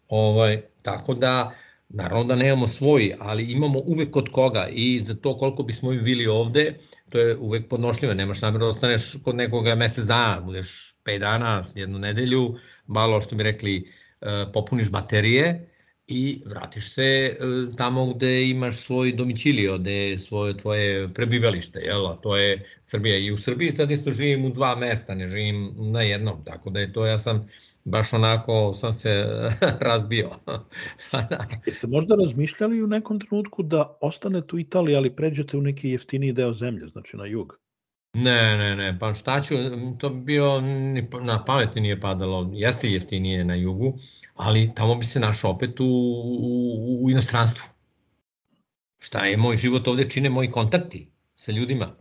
[0.09, 1.51] ovaj, tako da,
[1.89, 6.27] naravno da nemamo svoj, ali imamo uvek kod koga i za to koliko bismo bili
[6.27, 6.73] ovde,
[7.09, 11.63] to je uvek podnošljivo, nemaš namjer da ostaneš kod nekoga mesec dana, budeš 5 dana,
[11.75, 12.55] jednu nedelju,
[12.87, 13.91] malo što mi rekli,
[14.53, 15.68] popuniš baterije
[16.09, 17.35] i vratiš se e,
[17.77, 22.07] tamo gde imaš svoj domićilio, gde je svoje tvoje prebivalište, jel?
[22.07, 23.17] A to je Srbija.
[23.17, 26.79] I u Srbiji sad isto živim u dva mesta, ne živim na jednom, tako da
[26.79, 27.47] je to, ja sam
[27.85, 29.25] baš onako sam se
[29.89, 30.29] razbio.
[31.65, 36.33] Jeste možda razmišljali u nekom trenutku da ostanete u Italiji, ali pređete u neki jeftiniji
[36.33, 37.59] deo zemlje, znači na jug?
[38.13, 39.55] Ne, ne, ne, pa šta ću,
[39.97, 40.61] to bi bio,
[41.21, 43.97] na pameti nije padalo, jeste jeftinije na jugu,
[44.35, 47.63] ali tamo bi se našao opet u, u, u inostranstvu.
[48.99, 51.95] Šta je moj život ovde čine moji kontakti sa ljudima,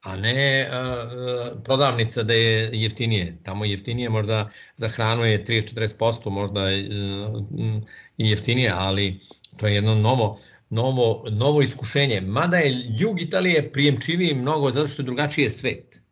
[0.00, 3.38] a ne uh, prodavnica da je jeftinije.
[3.42, 7.82] Tamo je jeftinije, možda za hranu je 30-40%, možda uh,
[8.16, 9.20] jeftinije, ali
[9.56, 10.38] to je jedno novo,
[10.72, 12.20] novo, novo iskušenje.
[12.20, 16.02] Mada je jug Italije prijemčiviji mnogo zato što je drugačiji svet.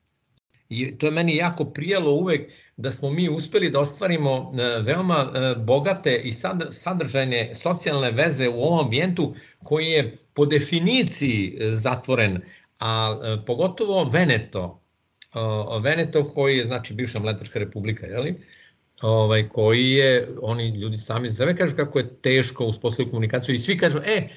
[0.69, 5.33] I to je meni jako prijalo uvek da smo mi uspeli da ostvarimo e, veoma
[5.35, 6.33] e, bogate i
[6.71, 12.41] sadržajne socijalne veze u ovom ambijentu koji je po definiciji e, zatvoren,
[12.79, 14.83] a pogotovo Veneto,
[15.83, 18.35] Veneto koji je znači bivša Mletačka republika, je li?
[19.03, 23.59] ovaj, koji je, oni ljudi sami za sebe kažu kako je teško uspostaviti komunikaciju i
[23.59, 24.29] svi kažu, e,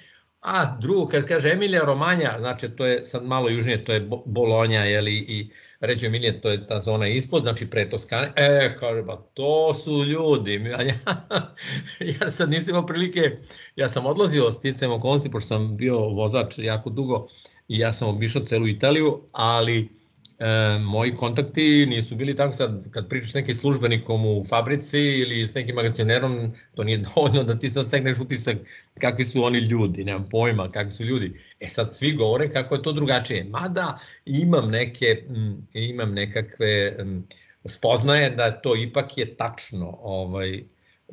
[0.43, 4.83] a drugo, kad kaže Emilija Romanja, znači to je sad malo južnije, to je Bolonja,
[4.83, 9.15] jeli, i Ređe Emilije, to je ta zona ispod, znači pre Toskane, e, kaže, ba,
[9.33, 10.79] to su ljudi, ja,
[12.19, 13.37] ja, sad nisam imao prilike,
[13.75, 17.27] ja sam odlazio ticajem okolnosti, pošto sam bio vozač jako dugo
[17.67, 20.02] i ja sam obišao celu Italiju, ali
[20.43, 25.53] e, moji kontakti nisu bili tako sad, kad pričaš nekim službenikom u fabrici ili s
[25.53, 28.57] nekim magazinerom, to nije dovoljno da ti sad stekneš utisak
[28.99, 31.41] kakvi su oni ljudi, nemam pojma kakvi su ljudi.
[31.59, 33.43] E sad svi govore kako je to drugačije.
[33.43, 37.27] Mada imam neke, m, imam nekakve m,
[37.65, 40.63] spoznaje da to ipak je tačno ovaj,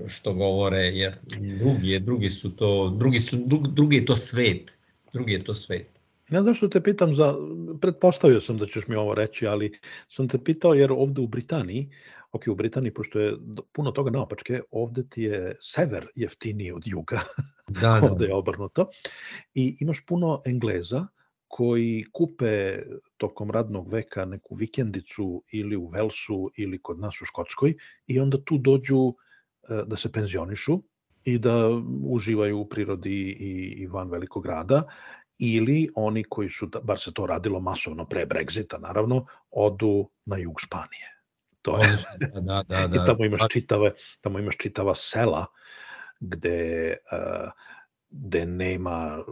[0.09, 1.16] što govore, jer
[1.59, 3.37] drugi, je, drugi su to, drugi, su,
[3.69, 4.79] drugi je to svet,
[5.12, 6.00] drugi je to svet.
[6.31, 7.35] Ne znam što te pitam za,
[7.81, 11.90] pretpostavio sam da ćeš mi ovo reći, ali sam te pitao jer ovde u Britaniji,
[12.33, 13.37] ok, u Britaniji, pošto je
[13.73, 17.21] puno toga naopačke, ovde ti je sever jeftiniji od juga,
[17.69, 18.11] da, da.
[18.12, 18.90] ovde je obrnuto,
[19.55, 21.07] i imaš puno Engleza
[21.49, 22.79] koji kupe
[23.16, 27.75] tokom radnog veka neku vikendicu ili u Velsu ili kod nas u Škotskoj
[28.07, 29.14] i onda tu dođu
[29.69, 30.83] e, da se penzionišu
[31.25, 31.69] i da
[32.05, 34.83] uživaju u prirodi i, i van velikog grada
[35.40, 40.61] ili oni koji su, bar se to radilo masovno pre Brexita, naravno, odu na jug
[40.61, 41.16] Španije.
[41.62, 43.03] To je, da, da, da, da.
[43.03, 45.46] I tamo imaš čitave, tamo imaš čitava sela
[46.20, 47.50] gde uh,
[48.11, 49.25] gde nema,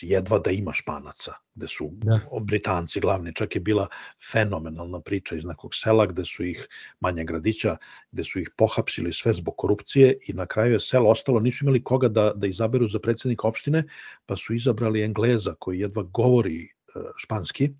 [0.00, 2.20] jedva da ima španaca, gde su da.
[2.40, 3.88] Britanci glavni, čak je bila
[4.32, 6.66] fenomenalna priča iz nekog sela gde su ih,
[7.00, 7.76] manje gradića,
[8.12, 11.84] gde su ih pohapsili sve zbog korupcije i na kraju je selo ostalo, nisu imali
[11.84, 13.84] koga da, da izaberu za predsednika opštine,
[14.26, 16.68] pa su izabrali Engleza koji jedva govori e,
[17.16, 17.70] španski,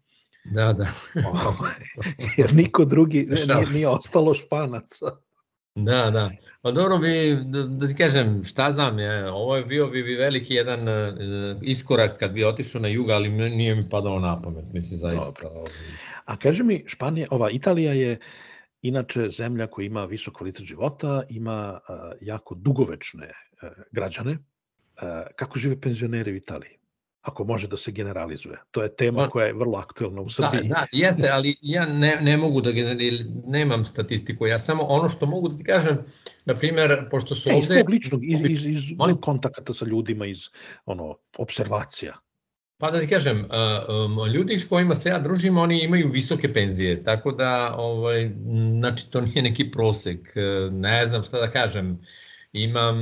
[0.55, 0.87] Da, da.
[2.37, 5.07] Jer niko drugi nije, nije ostalo španaca.
[5.77, 6.31] Da, da.
[6.63, 10.15] Pa dobro bi, da, da ti kažem, šta znam, je, ovo je bio bi, bi
[10.15, 11.15] veliki jedan uh,
[11.63, 15.43] iskorak kad bi otišao na jug, ali nije mi padalo na pamet, mislim, zaista.
[15.43, 15.65] Dobro.
[16.25, 18.19] A kaže mi, Španija, ova Italija je
[18.83, 24.33] inače zemlja koja ima visok kvalitet života, ima uh, jako dugovečne uh, građane.
[24.33, 24.39] Uh,
[25.37, 26.79] kako žive penzioneri u Italiji?
[27.27, 28.59] Ako može da se generalizuje.
[28.71, 30.69] To je tema pa, koja je vrlo aktuelna u da, Srbiji.
[30.69, 32.71] Da, da, jeste, ali ja ne, ne mogu da
[33.47, 35.99] nemam statistiku, ja samo ono što mogu da ti kažem,
[36.45, 37.75] na primer, pošto su e, ovde...
[37.75, 39.21] Iz tog ličnog, iz, iz, iz Molim?
[39.21, 40.49] kontakata sa ljudima, iz
[40.85, 42.15] ono, observacija.
[42.79, 43.47] Pa da ti kažem,
[43.89, 48.31] um, ljudi s kojima se ja družim, oni imaju visoke penzije, tako da, ovaj,
[48.79, 50.33] znači, to nije neki prosek,
[50.71, 51.99] ne znam šta da kažem,
[52.53, 52.97] imam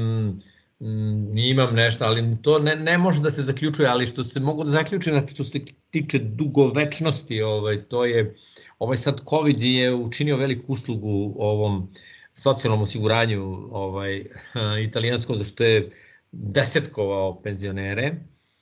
[0.81, 4.65] Mm, imam nešto, ali to ne, ne može da se zaključuje, ali što se mogu
[4.65, 5.61] da zaključi, znači što se
[5.91, 8.35] tiče dugovečnosti, ovaj, to je,
[8.79, 11.91] ovaj sad COVID je učinio veliku uslugu ovom
[12.35, 14.25] socijalnom osiguranju ovaj,
[14.89, 15.91] italijanskom, zašto je
[16.33, 18.13] desetkovao penzionere,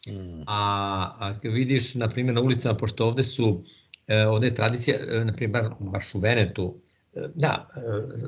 [0.08, 0.42] mm.
[0.46, 3.64] a, a vidiš, na primjer, na ulicama, pošto ovde su,
[4.06, 6.81] e, ovde je tradicija, e, na primjer, baš u Venetu,
[7.14, 7.80] Da, e,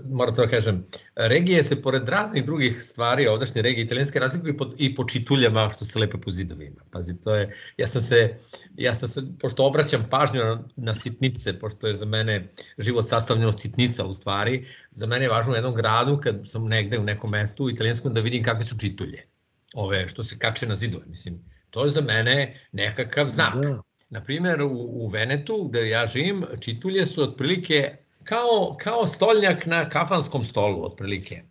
[0.08, 0.84] moram to da kažem,
[1.16, 5.70] regije se pored raznih drugih stvari, ovdašnje regije italijanske razlikuju i po, i po čituljama
[5.70, 6.80] što se lepe po zidovima.
[6.92, 8.36] Pazi, to je, ja sam se,
[8.76, 12.44] ja sam se, pošto obraćam pažnju na, na sitnice, pošto je za mene
[12.78, 16.68] život sastavljen od sitnica u stvari, za mene je važno u jednom gradu, kad sam
[16.68, 19.26] negde u nekom mestu u italijanskom, da vidim kakve su čitulje,
[19.74, 21.40] ove što se kače na zidove, mislim.
[21.70, 23.54] To je za mene nekakav znak.
[23.54, 23.82] Da.
[24.10, 30.44] Naprimer, u, u Venetu, gde ja živim, čitulje su otprilike kao, kao stolnjak na kafanskom
[30.44, 31.42] stolu, otprilike.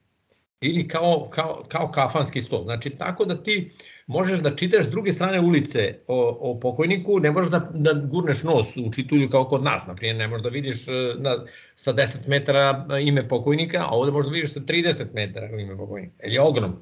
[0.64, 2.64] ili kao, kao, kao kafanski sto.
[2.64, 3.72] Znači, tako da ti
[4.08, 8.78] možeš da čitaš druge strane ulice o, o pokojniku, ne možeš da, da gurneš nos
[8.78, 11.46] u čitulju kao kod nas, na primjer, ne možeš da vidiš e, na,
[11.76, 16.24] sa 10 metara ime pokojnika, a ovde možeš da vidiš sa 30 metara ime pokojnika,
[16.24, 16.82] jer je ogromno.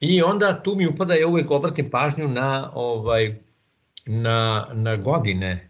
[0.00, 3.34] I onda tu mi upada, ja uvek obratim pažnju na, ovaj,
[4.06, 5.67] na, na godine.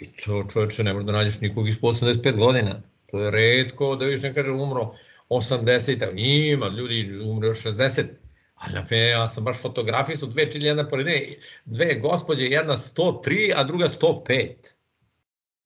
[0.00, 2.82] I to čoveče, ne možeš da nađeš nikog ispod 85 godina.
[3.06, 4.94] To je redko da viš ne kaže umro
[5.28, 6.12] 80,
[6.52, 8.04] ima ljudi umre 60.
[8.54, 11.28] Ali na primjer, ja sam baš fotografisao dve čilje, jedna pored ne,
[11.64, 14.48] dve gospođe, jedna 103, a druga 105.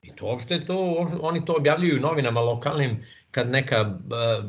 [0.01, 3.83] I to uopšte to, oni to objavljuju novinama lokalnim, kad neka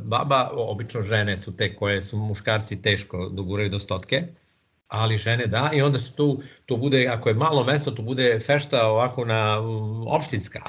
[0.04, 4.22] baba, obično žene su te koje su muškarci teško doguraju do stotke,
[4.88, 8.38] ali žene da, i onda se tu, to bude, ako je malo mesto, to bude
[8.46, 9.58] fešta ovako na
[10.06, 10.62] opštinska.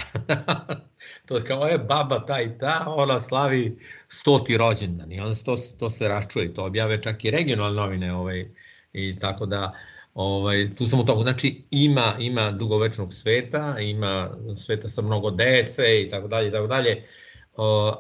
[1.28, 5.56] to je kao je baba ta i ta, ona slavi stoti rođendan i onda to,
[5.80, 8.46] to se račuje, to objave čak i regionalne novine ovaj,
[8.94, 9.74] i tako da
[10.14, 14.30] ovaj, tu sam u tomu, znači ima, ima dugovečnog sveta, ima
[14.66, 17.04] sveta sa mnogo dece i tako dalje i tako dalje,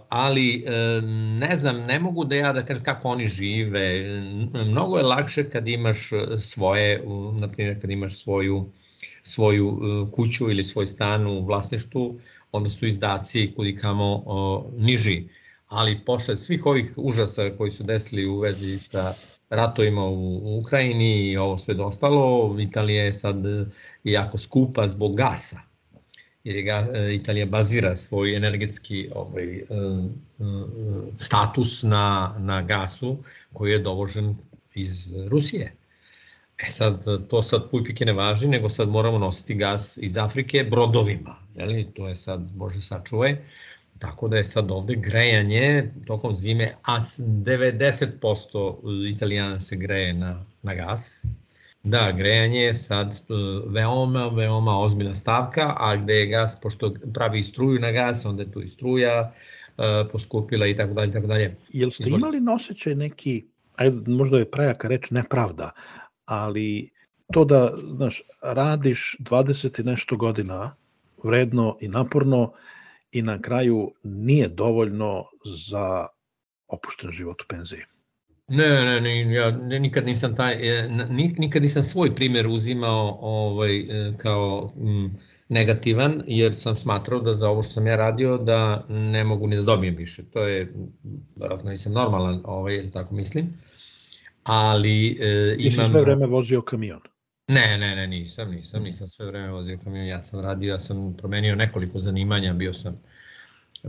[0.10, 0.64] ali
[1.39, 4.03] ne znam, ne mogu da ja da kažem kako oni žive.
[4.53, 7.03] Mnogo je lakše kad imaš svoje,
[7.39, 8.72] na primjer kad imaš svoju,
[9.22, 12.20] svoju e, kuću ili svoj stan u vlasništvu,
[12.51, 14.24] onda su izdaci kudi kamo
[14.78, 15.24] niži.
[15.68, 19.14] Ali posle svih ovih užasa koji su desili u vezi sa
[19.49, 23.38] ratovima u Ukrajini i ovo sve dostalo, Italija je sad
[24.03, 25.66] jako skupa zbog gasa
[26.48, 29.64] jer je e, Italija bazira svoj energetski ovaj, e, e,
[31.18, 33.18] status na, na gasu
[33.54, 34.36] koji je dovožen
[34.76, 35.74] iz Rusije.
[36.64, 41.36] E sad, to sad pujpike ne važi, nego sad moramo nositi gas iz Afrike brodovima.
[41.56, 41.88] Jeli?
[41.93, 43.38] To je sad, Bože sačuvaj.
[44.00, 50.76] Tako da je sad ovde grejanje tokom zime, a 90% italijana se greje na, na
[50.76, 51.26] gas,
[51.88, 53.34] Da, grejanje je sad e,
[53.68, 58.52] veoma, veoma ozbiljna stavka, a gde je gas, pošto pravi struju na gas, onda je
[58.52, 59.32] tu i struja
[59.78, 61.56] uh, poskupila i tako dalje, tako dalje.
[61.70, 65.72] Jel ste imali nosećaj neki, ajde, možda je prejaka reč, nepravda,
[66.26, 66.90] ali
[67.34, 70.76] to da, znaš, radiš 20 i nešto godina
[71.24, 72.52] vredno i naporno
[73.12, 76.08] i na kraju nije dovoljno za
[76.68, 77.82] opušten život u penziji.
[78.50, 80.89] Ne, ne, ne, ja nikad nisam taj, e,
[81.38, 85.18] nikad nisam svoj primer uzimao ovaj, e, kao m,
[85.50, 89.56] negativan, jer sam smatrao da za ovo što sam ja radio da ne mogu ni
[89.56, 90.24] da dobijem više.
[90.24, 90.74] To je,
[91.36, 93.54] vjerojatno nisam normalan, ovaj, ili tako mislim.
[94.43, 95.76] Ali e, imam...
[95.78, 97.02] Ti si sve vreme vozio kamion?
[97.48, 100.06] Ne, ne, ne, nisam, nisam, nisam sve vreme vozio kamion.
[100.06, 102.93] Ja sam radio, ja sam promenio nekoliko zanimanja, bio sam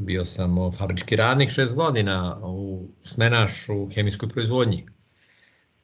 [0.00, 4.86] Bio sam fabrički radnik šest godina, u smenaš u hemijskoj proizvodnji.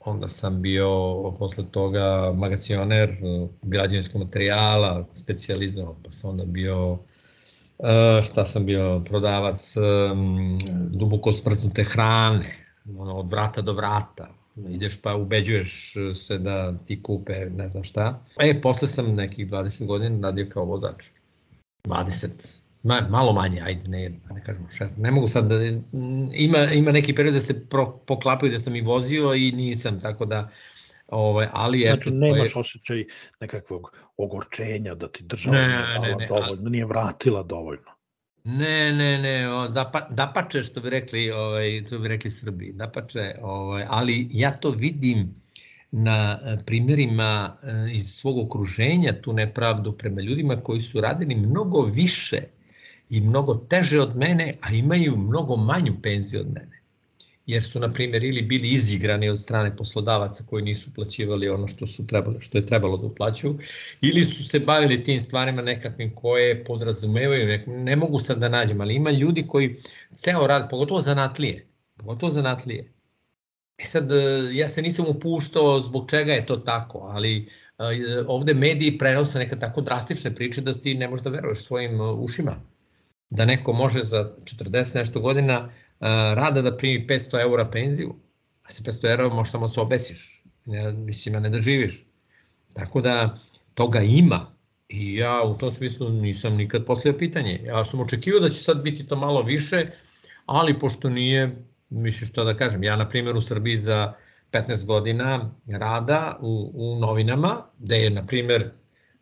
[0.01, 0.91] Onda sam bio
[1.39, 3.11] posle toga magacioner
[3.63, 6.99] građevinskog materijala, specializovan, pa sam onda bio
[7.79, 9.75] e, šta sam bio, prodavac
[10.91, 12.57] duboko smrznute hrane,
[12.99, 18.25] ono, od vrata do vrata, ideš pa ubeđuješ se da ti kupe ne znam šta.
[18.41, 21.05] E, posle sam nekih 20 godina radio kao vozač.
[21.85, 24.99] 20, Ma, malo manje, ajde, ne, ne kažemo šest.
[24.99, 25.55] Ne mogu sad da,
[26.33, 30.25] ima, ima neki period da se pro, poklapaju da sam i vozio i nisam, tako
[30.25, 30.49] da,
[31.09, 32.11] ovaj, ali znači, eto...
[32.11, 32.61] Znači, nemaš je...
[32.61, 33.05] osjećaj
[33.41, 36.71] nekakvog ogorčenja da ti država ne, ne, ne, dovoljno, ali...
[36.71, 37.91] nije vratila dovoljno.
[38.45, 42.73] Ne, ne, ne, da, pa, da pače što bi rekli, ovaj, to bi rekli Srbi,
[42.73, 45.35] da pače, ovaj, ali ja to vidim
[45.91, 51.83] na e, primjerima e, iz svog okruženja tu nepravdu prema ljudima koji su radili mnogo
[51.83, 52.41] više
[53.11, 56.81] i mnogo teže od mene, a imaju mnogo manju penziju od mene.
[57.47, 61.87] Jer su, na primjer, ili bili izigrani od strane poslodavaca koji nisu plaćivali ono što
[61.87, 63.59] su trebali, što je trebalo da uplaćuju,
[64.01, 68.81] ili su se bavili tim stvarima nekakvim koje podrazumevaju, ne, ne mogu sad da nađem,
[68.81, 69.77] ali ima ljudi koji
[70.15, 72.93] ceo rad, pogotovo zanatlije, pogotovo zanatlije.
[73.79, 74.09] E sad,
[74.53, 77.49] ja se nisam upuštao zbog čega je to tako, ali
[78.27, 82.61] ovde mediji prenose neka tako drastične priče da ti ne možeš da veruješ svojim ušima
[83.35, 85.71] da neko može za 40 nešto godina
[86.35, 88.15] rada da primi 500 eura penziju,
[88.63, 92.07] a se 500 eura možeš samo da se obesiš, ne, mislim, ne da živiš.
[92.73, 93.39] Tako da
[93.75, 94.47] toga ima
[94.89, 97.61] i ja u tom smislu nisam nikad poslio pitanje.
[97.65, 99.87] Ja sam očekivao da će sad biti to malo više,
[100.47, 101.57] ali pošto nije,
[101.91, 104.15] mislim što da kažem, ja na primjer u Srbiji za
[104.53, 108.71] 15 godina rada u, u novinama, gde je na primjer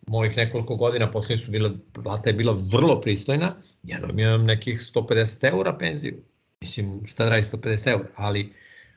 [0.06, 5.48] mojih nekoliko godina posle su bila, plata je bila vrlo pristojna, ja dobijam nekih 150
[5.50, 6.22] eura penziju.
[6.60, 8.52] Mislim, šta radi 150 eura, ali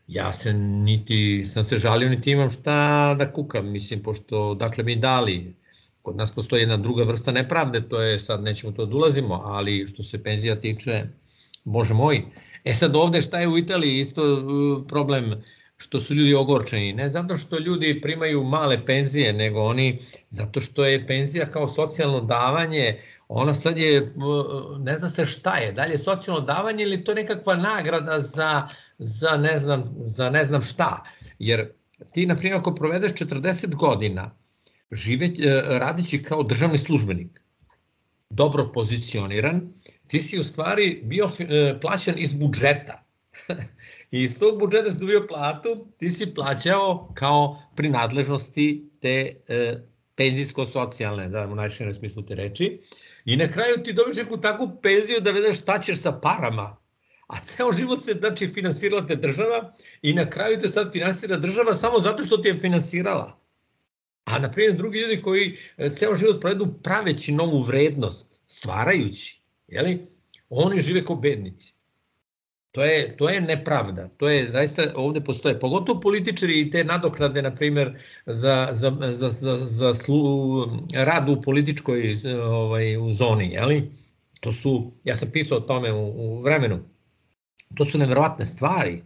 [0.07, 4.95] ja se niti sam se žalio, niti imam šta da kukam, mislim, pošto dakle mi
[4.95, 5.55] dali,
[6.01, 9.87] kod nas postoji jedna druga vrsta nepravde, to je sad nećemo to da ulazimo, ali
[9.87, 11.03] što se penzija tiče,
[11.63, 12.21] bože moj.
[12.63, 14.21] E sad ovde šta je u Italiji isto
[14.87, 15.43] problem
[15.77, 19.99] što su ljudi ogorčeni, ne zato što ljudi primaju male penzije, nego oni
[20.29, 24.13] zato što je penzija kao socijalno davanje, ona sad je,
[24.79, 28.67] ne zna se šta je, dalje socijalno davanje ili to nekakva nagrada za,
[28.97, 31.03] za, ne znam, za ne znam šta.
[31.39, 31.71] Jer
[32.11, 34.35] ti, na primjer, ako provedeš 40 godina
[34.91, 35.33] žive, uh,
[35.77, 37.41] radići kao državni službenik,
[38.29, 39.73] dobro pozicioniran,
[40.07, 41.29] ti si u stvari bio
[41.81, 43.03] plaćan iz budžeta.
[44.11, 49.77] I iz tog budžeta si dobio platu, ti si plaćao kao prinadležnosti te e,
[50.15, 52.81] penzijsko-socijalne, da u najširem smislu te reči.
[53.25, 56.77] I na kraju ti dobiješ neku takvu penziju da ne znaš šta ćeš sa parama.
[57.27, 61.73] A ceo život se znači finansirala te država i na kraju te sad finansira država
[61.73, 63.39] samo zato što ti je finansirala.
[64.25, 70.07] A na primjer drugi ljudi koji e, ceo život provedu praveći novu vrednost, stvarajući, jeli?
[70.49, 71.73] oni žive kao bednici.
[72.75, 74.09] To je, to je nepravda.
[74.17, 79.29] To je zaista ovde postoje, pogotovo političari i te nadoknade, na primer, za, za, za,
[79.29, 83.91] za, za slu, rad u političkoj ovaj, u zoni, jeli?
[84.39, 86.79] To su, ja sam pisao o tome u, u vremenu,
[87.77, 89.03] to su neverovatne stvari.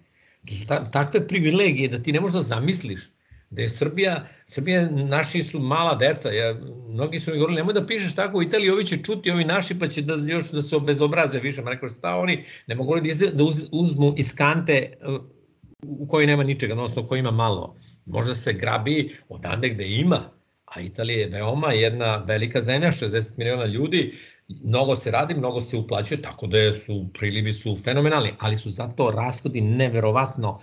[0.47, 3.01] To su ta, takve privilegije da ti ne možeš da zamisliš
[3.49, 6.55] da je Srbija, Srbija, naši su mala deca, ja,
[6.89, 9.79] mnogi su mi govorili, nemoj da pišeš tako u Italiji, ovi će čuti, ovi naši,
[9.79, 13.09] pa će da, još da se obezobraze više, ma rekao, šta oni, ne mogu da,
[13.09, 15.21] iz, da uz, uzmu iz kante uh,
[15.81, 17.75] u kojoj nema ničega, odnosno u kojoj ima malo.
[18.05, 20.19] Možda se grabi odande gde ima,
[20.65, 24.13] a Italija je veoma jedna velika zemlja, 60 miliona ljudi,
[24.63, 29.11] mnogo se radi, mnogo se uplaćuje, tako da su prilivi su fenomenalni, ali su zato
[29.11, 30.61] rashodi neverovatno uh,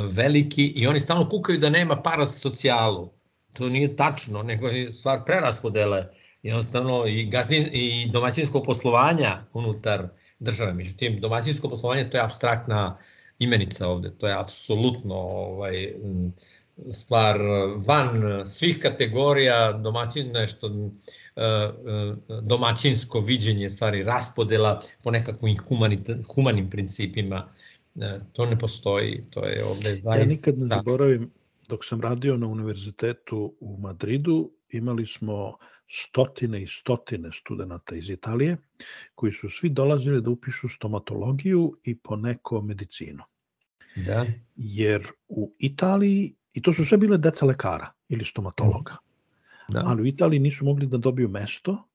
[0.00, 3.10] veliki i oni stalno kukaju da nema para za socijalu.
[3.52, 6.06] To nije tačno, nego je stvar preraspodele
[6.42, 10.72] jednostavno i, gazdin, i domaćinsko poslovanja unutar države.
[10.72, 12.96] Međutim, domaćinsko poslovanje to je abstraktna
[13.38, 15.94] imenica ovde, to je apsolutno ovaj,
[16.92, 17.38] stvar
[17.86, 21.70] van svih kategorija domaćin, nešto e, e,
[22.42, 25.56] domaćinsko viđenje stvari, raspodela po nekakvim
[26.34, 27.48] humanim principima
[27.94, 30.16] Ne, to ne postoji, to je ovde zaista...
[30.16, 31.30] Ja nikad ne zaboravim,
[31.68, 35.56] dok sam radio na univerzitetu u Madridu, imali smo
[35.88, 38.56] stotine i stotine studenta iz Italije,
[39.14, 43.22] koji su svi dolazili da upišu stomatologiju i po neko medicinu.
[43.96, 44.26] Da.
[44.56, 48.96] Jer u Italiji, i to su sve bile deca lekara ili stomatologa,
[49.68, 49.82] da.
[49.86, 51.88] ali u Italiji nisu mogli da dobiju mesto,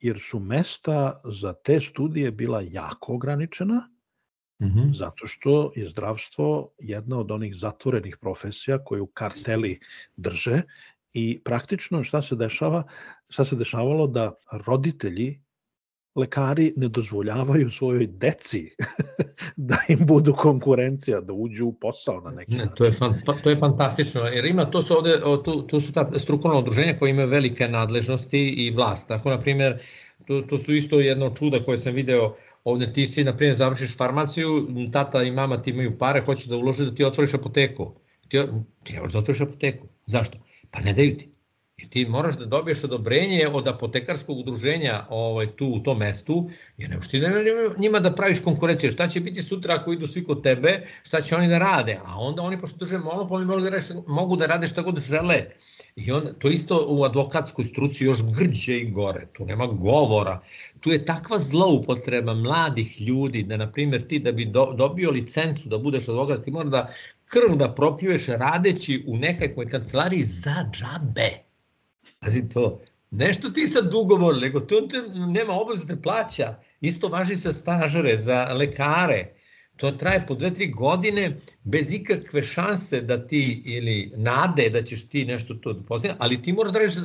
[0.00, 3.93] jer su mesta za te studije bila jako ograničena,
[4.62, 4.94] Mm -hmm.
[4.94, 9.80] Zato što je zdravstvo jedna od onih zatvorenih profesija koju karteli
[10.16, 10.62] drže
[11.12, 12.82] i praktično šta se dešava,
[13.28, 14.34] šta se dešavalo da
[14.66, 15.40] roditelji
[16.16, 18.70] lekari ne dozvoljavaju svojoj deci
[19.56, 22.74] da im budu konkurencija, da uđu u posao na neki način.
[22.76, 26.10] To je, fan, to je fantastično, jer ima, to su, ovde, tu, tu su ta
[26.18, 29.08] strukovna udruženja koje imaju velike nadležnosti i vlast.
[29.08, 29.78] Tako, na primjer,
[30.26, 32.34] to, to su isto jedno čuda koje sam video
[32.64, 36.56] Ovde ti si, na primjer, završiš farmaciju, tata i mama ti imaju pare, hoće da
[36.56, 37.94] ulože da ti otvoriš apoteku.
[38.28, 38.38] Ti,
[38.84, 39.88] ti ne možeš da otvoriš apoteku.
[40.06, 40.38] Zašto?
[40.70, 41.33] Pa ne daju ti.
[41.76, 46.90] Jer ti moraš da dobiješ odobrenje od apotekarskog udruženja ovaj, tu u tom mestu, jer
[46.90, 47.22] ne možeš ti
[47.78, 48.92] njima da praviš konkurenciju.
[48.92, 51.98] Šta će biti sutra ako idu svi kod tebe, šta će oni da rade?
[52.04, 55.44] A onda oni, pošto drže monopol, mogu da, rade, mogu da rade šta god žele.
[55.96, 60.40] I on, to isto u advokatskoj struci još grđe i gore, tu nema govora.
[60.80, 65.68] Tu je takva zloupotreba mladih ljudi da, na primjer, ti da bi do, dobio licencu
[65.68, 66.88] da budeš advokat, ti mora da
[67.24, 71.53] krv da propljuješ radeći u nekakvoj kancelariji za džabe.
[72.24, 76.54] Pazi to, nešto ti sad ugovor, nego to te nema obaveza da plaća.
[76.80, 79.34] Isto važi za stažere, za lekare
[79.76, 85.08] To traje po dve, tri godine bez ikakve šanse da ti ili nade da ćeš
[85.08, 87.00] ti nešto to postići, ali ti moraš da radiš e,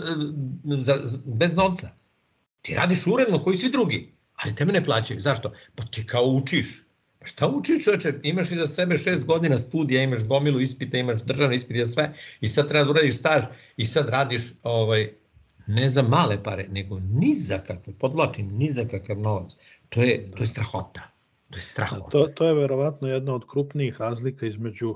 [0.82, 1.90] za, bez novca.
[2.62, 5.22] Ti radiš uredno koji svi drugi, ali tebe ne plaćaju.
[5.22, 5.52] Zašto?
[5.76, 6.84] Pa ti kao učiš.
[7.20, 8.14] Pa šta učiš čoveče?
[8.24, 12.70] Imaš iza sebe šest godina studija, imaš gomilu ispita, imaš državne ispite, sve i sad
[12.70, 13.44] treba da uradiš staž
[13.78, 15.10] i sad radiš ovaj,
[15.68, 19.56] ne za male pare, nego ni za kakve, podvlačim, ni za kakav novac.
[19.90, 21.02] To je, to je strahota.
[21.50, 22.10] To je strahotno.
[22.10, 24.96] To, to je verovatno jedna od krupnijih razlika između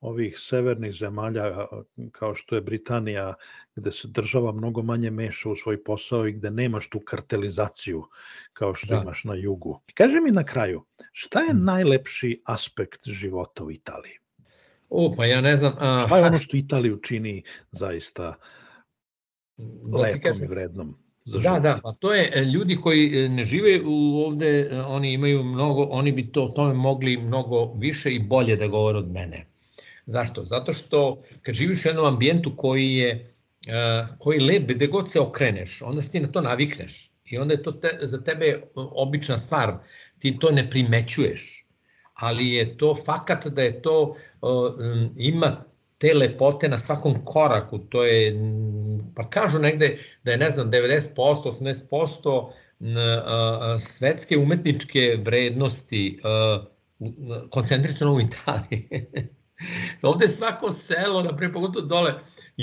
[0.00, 1.66] ovih severnih zemalja
[2.12, 3.34] kao što je Britanija,
[3.80, 8.04] gde se država mnogo manje meša u svoj posao i gde nemaš tu kartelizaciju
[8.52, 9.02] kao što da.
[9.02, 9.80] imaš na jugu.
[9.94, 11.64] Kaži mi na kraju, šta je hmm.
[11.64, 14.20] najlepši aspekt života u Italiji?
[14.90, 15.72] O, pa ja ne znam...
[15.78, 18.34] A, Šta je ono što Italiju čini zaista
[19.56, 20.96] da lepom kažem, i vrednom?
[21.24, 21.62] Za da, život.
[21.62, 25.44] da, pa to je e, ljudi koji e, ne žive u ovde, e, oni imaju
[25.44, 29.46] mnogo, oni bi to o tome mogli mnogo više i bolje da govore od mene.
[30.06, 30.44] Zašto?
[30.44, 33.29] Zato što kad živiš u jednom ambijentu koji je
[34.18, 37.10] koji lep, gde god se okreneš, onda se ti na to navikneš.
[37.24, 39.74] I onda je to te, za tebe obična stvar,
[40.18, 41.66] ti to ne primećuješ.
[42.14, 44.16] Ali je to fakat da je to,
[45.16, 45.64] ima
[45.98, 48.34] te lepote na svakom koraku, to je,
[49.16, 56.18] pa kažu negde da je, ne znam, 90%, 80% svetske umetničke vrednosti
[57.50, 58.88] koncentrisano u Italiji.
[60.02, 62.14] ovde svako selo, naprijed pogotovo dole,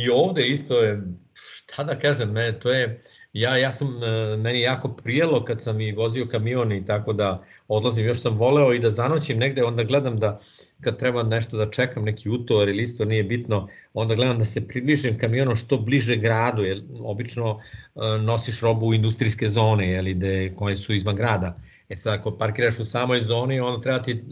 [0.03, 1.01] i ovde isto je,
[1.33, 2.99] šta da kažem, ne, to je,
[3.33, 3.99] ja, ja sam,
[4.37, 7.37] meni jako prijelo kad sam i vozio kamion i tako da
[7.67, 10.39] odlazim, još sam voleo i da zanoćim negde, onda gledam da
[10.81, 14.67] kad treba nešto da čekam, neki utovar ili isto nije bitno, onda gledam da se
[14.67, 20.53] približim kamionom što bliže gradu, jer obično uh, nosiš robu u industrijske zone, jeli, de,
[20.55, 21.55] koje su izvan grada.
[21.89, 24.23] E sad, ako parkiraš u samoj zoni, onda treba ti,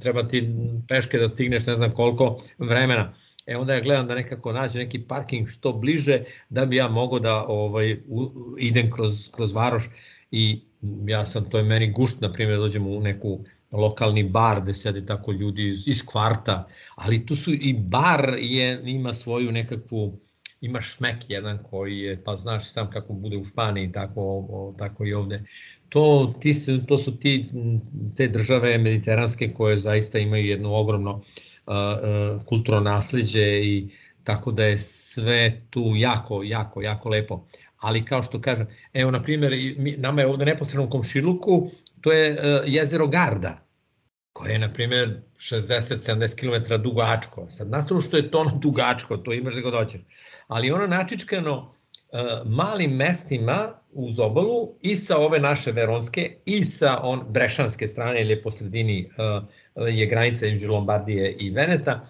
[0.00, 0.48] treba ti
[0.88, 3.12] peške da stigneš ne znam koliko vremena.
[3.46, 7.18] E onda ja gledam da nekako nađe neki parking što bliže da bi ja mogao
[7.18, 9.88] da ovaj, u, idem kroz, kroz varoš
[10.30, 10.60] i
[11.06, 14.74] ja sam, to je meni gušt, na primjer, da dođem u neku lokalni bar gde
[14.74, 20.18] sede tako ljudi iz, iz kvarta, ali tu su i bar je, ima svoju nekakvu,
[20.60, 25.06] ima šmek jedan koji je, pa znaš sam kako bude u Španiji, tako, o, tako
[25.06, 25.44] i ovde.
[25.88, 26.52] To, ti,
[26.86, 27.46] to su ti,
[28.16, 31.22] te države mediteranske koje zaista imaju jedno ogromno uh,
[32.44, 33.88] kulturno nasledđe i
[34.24, 37.46] tako da je sve tu jako, jako, jako lepo.
[37.78, 39.52] Ali kao što kažem, evo na primjer,
[39.98, 41.70] nama je ovde neposredno u komšiluku
[42.02, 43.66] to je uh, jezero Garda,
[44.32, 47.46] koje je, na primjer, 60-70 km dugačko.
[47.50, 50.00] Sad, nastavno što je to ono dugačko, to imaš da god hoćeš.
[50.48, 57.00] Ali ono načičkano uh, malim mestima uz obalu i sa ove naše veronske i sa
[57.02, 59.46] on brešanske strane ili je po sredini uh,
[59.76, 62.06] je granica između Lombardije i Veneta,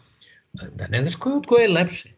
[0.53, 2.09] da ne znaš koje od koje je lepše.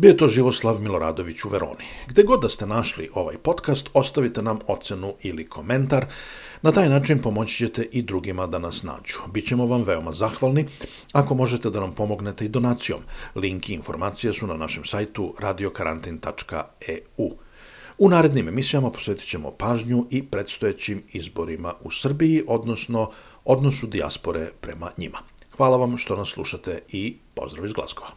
[0.00, 1.84] Bio je to Živoslav Miloradović u Veroni.
[2.08, 6.06] Gde god da ste našli ovaj podcast, ostavite nam ocenu ili komentar.
[6.62, 9.18] Na taj način pomoći ćete i drugima da nas nađu.
[9.32, 10.66] Bićemo vam veoma zahvalni
[11.12, 13.00] ako možete da nam pomognete i donacijom.
[13.34, 17.30] Link i informacije su na našem sajtu radiokarantin.eu.
[17.98, 23.10] U narednim emisijama posvetit ćemo pažnju i predstojećim izborima u Srbiji, odnosno
[23.44, 25.18] odnosu dijaspore prema njima.
[25.56, 28.10] Hvala vam što nas slušate i pozdrav iz Glasgova.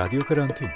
[0.00, 0.70] Radio Karantin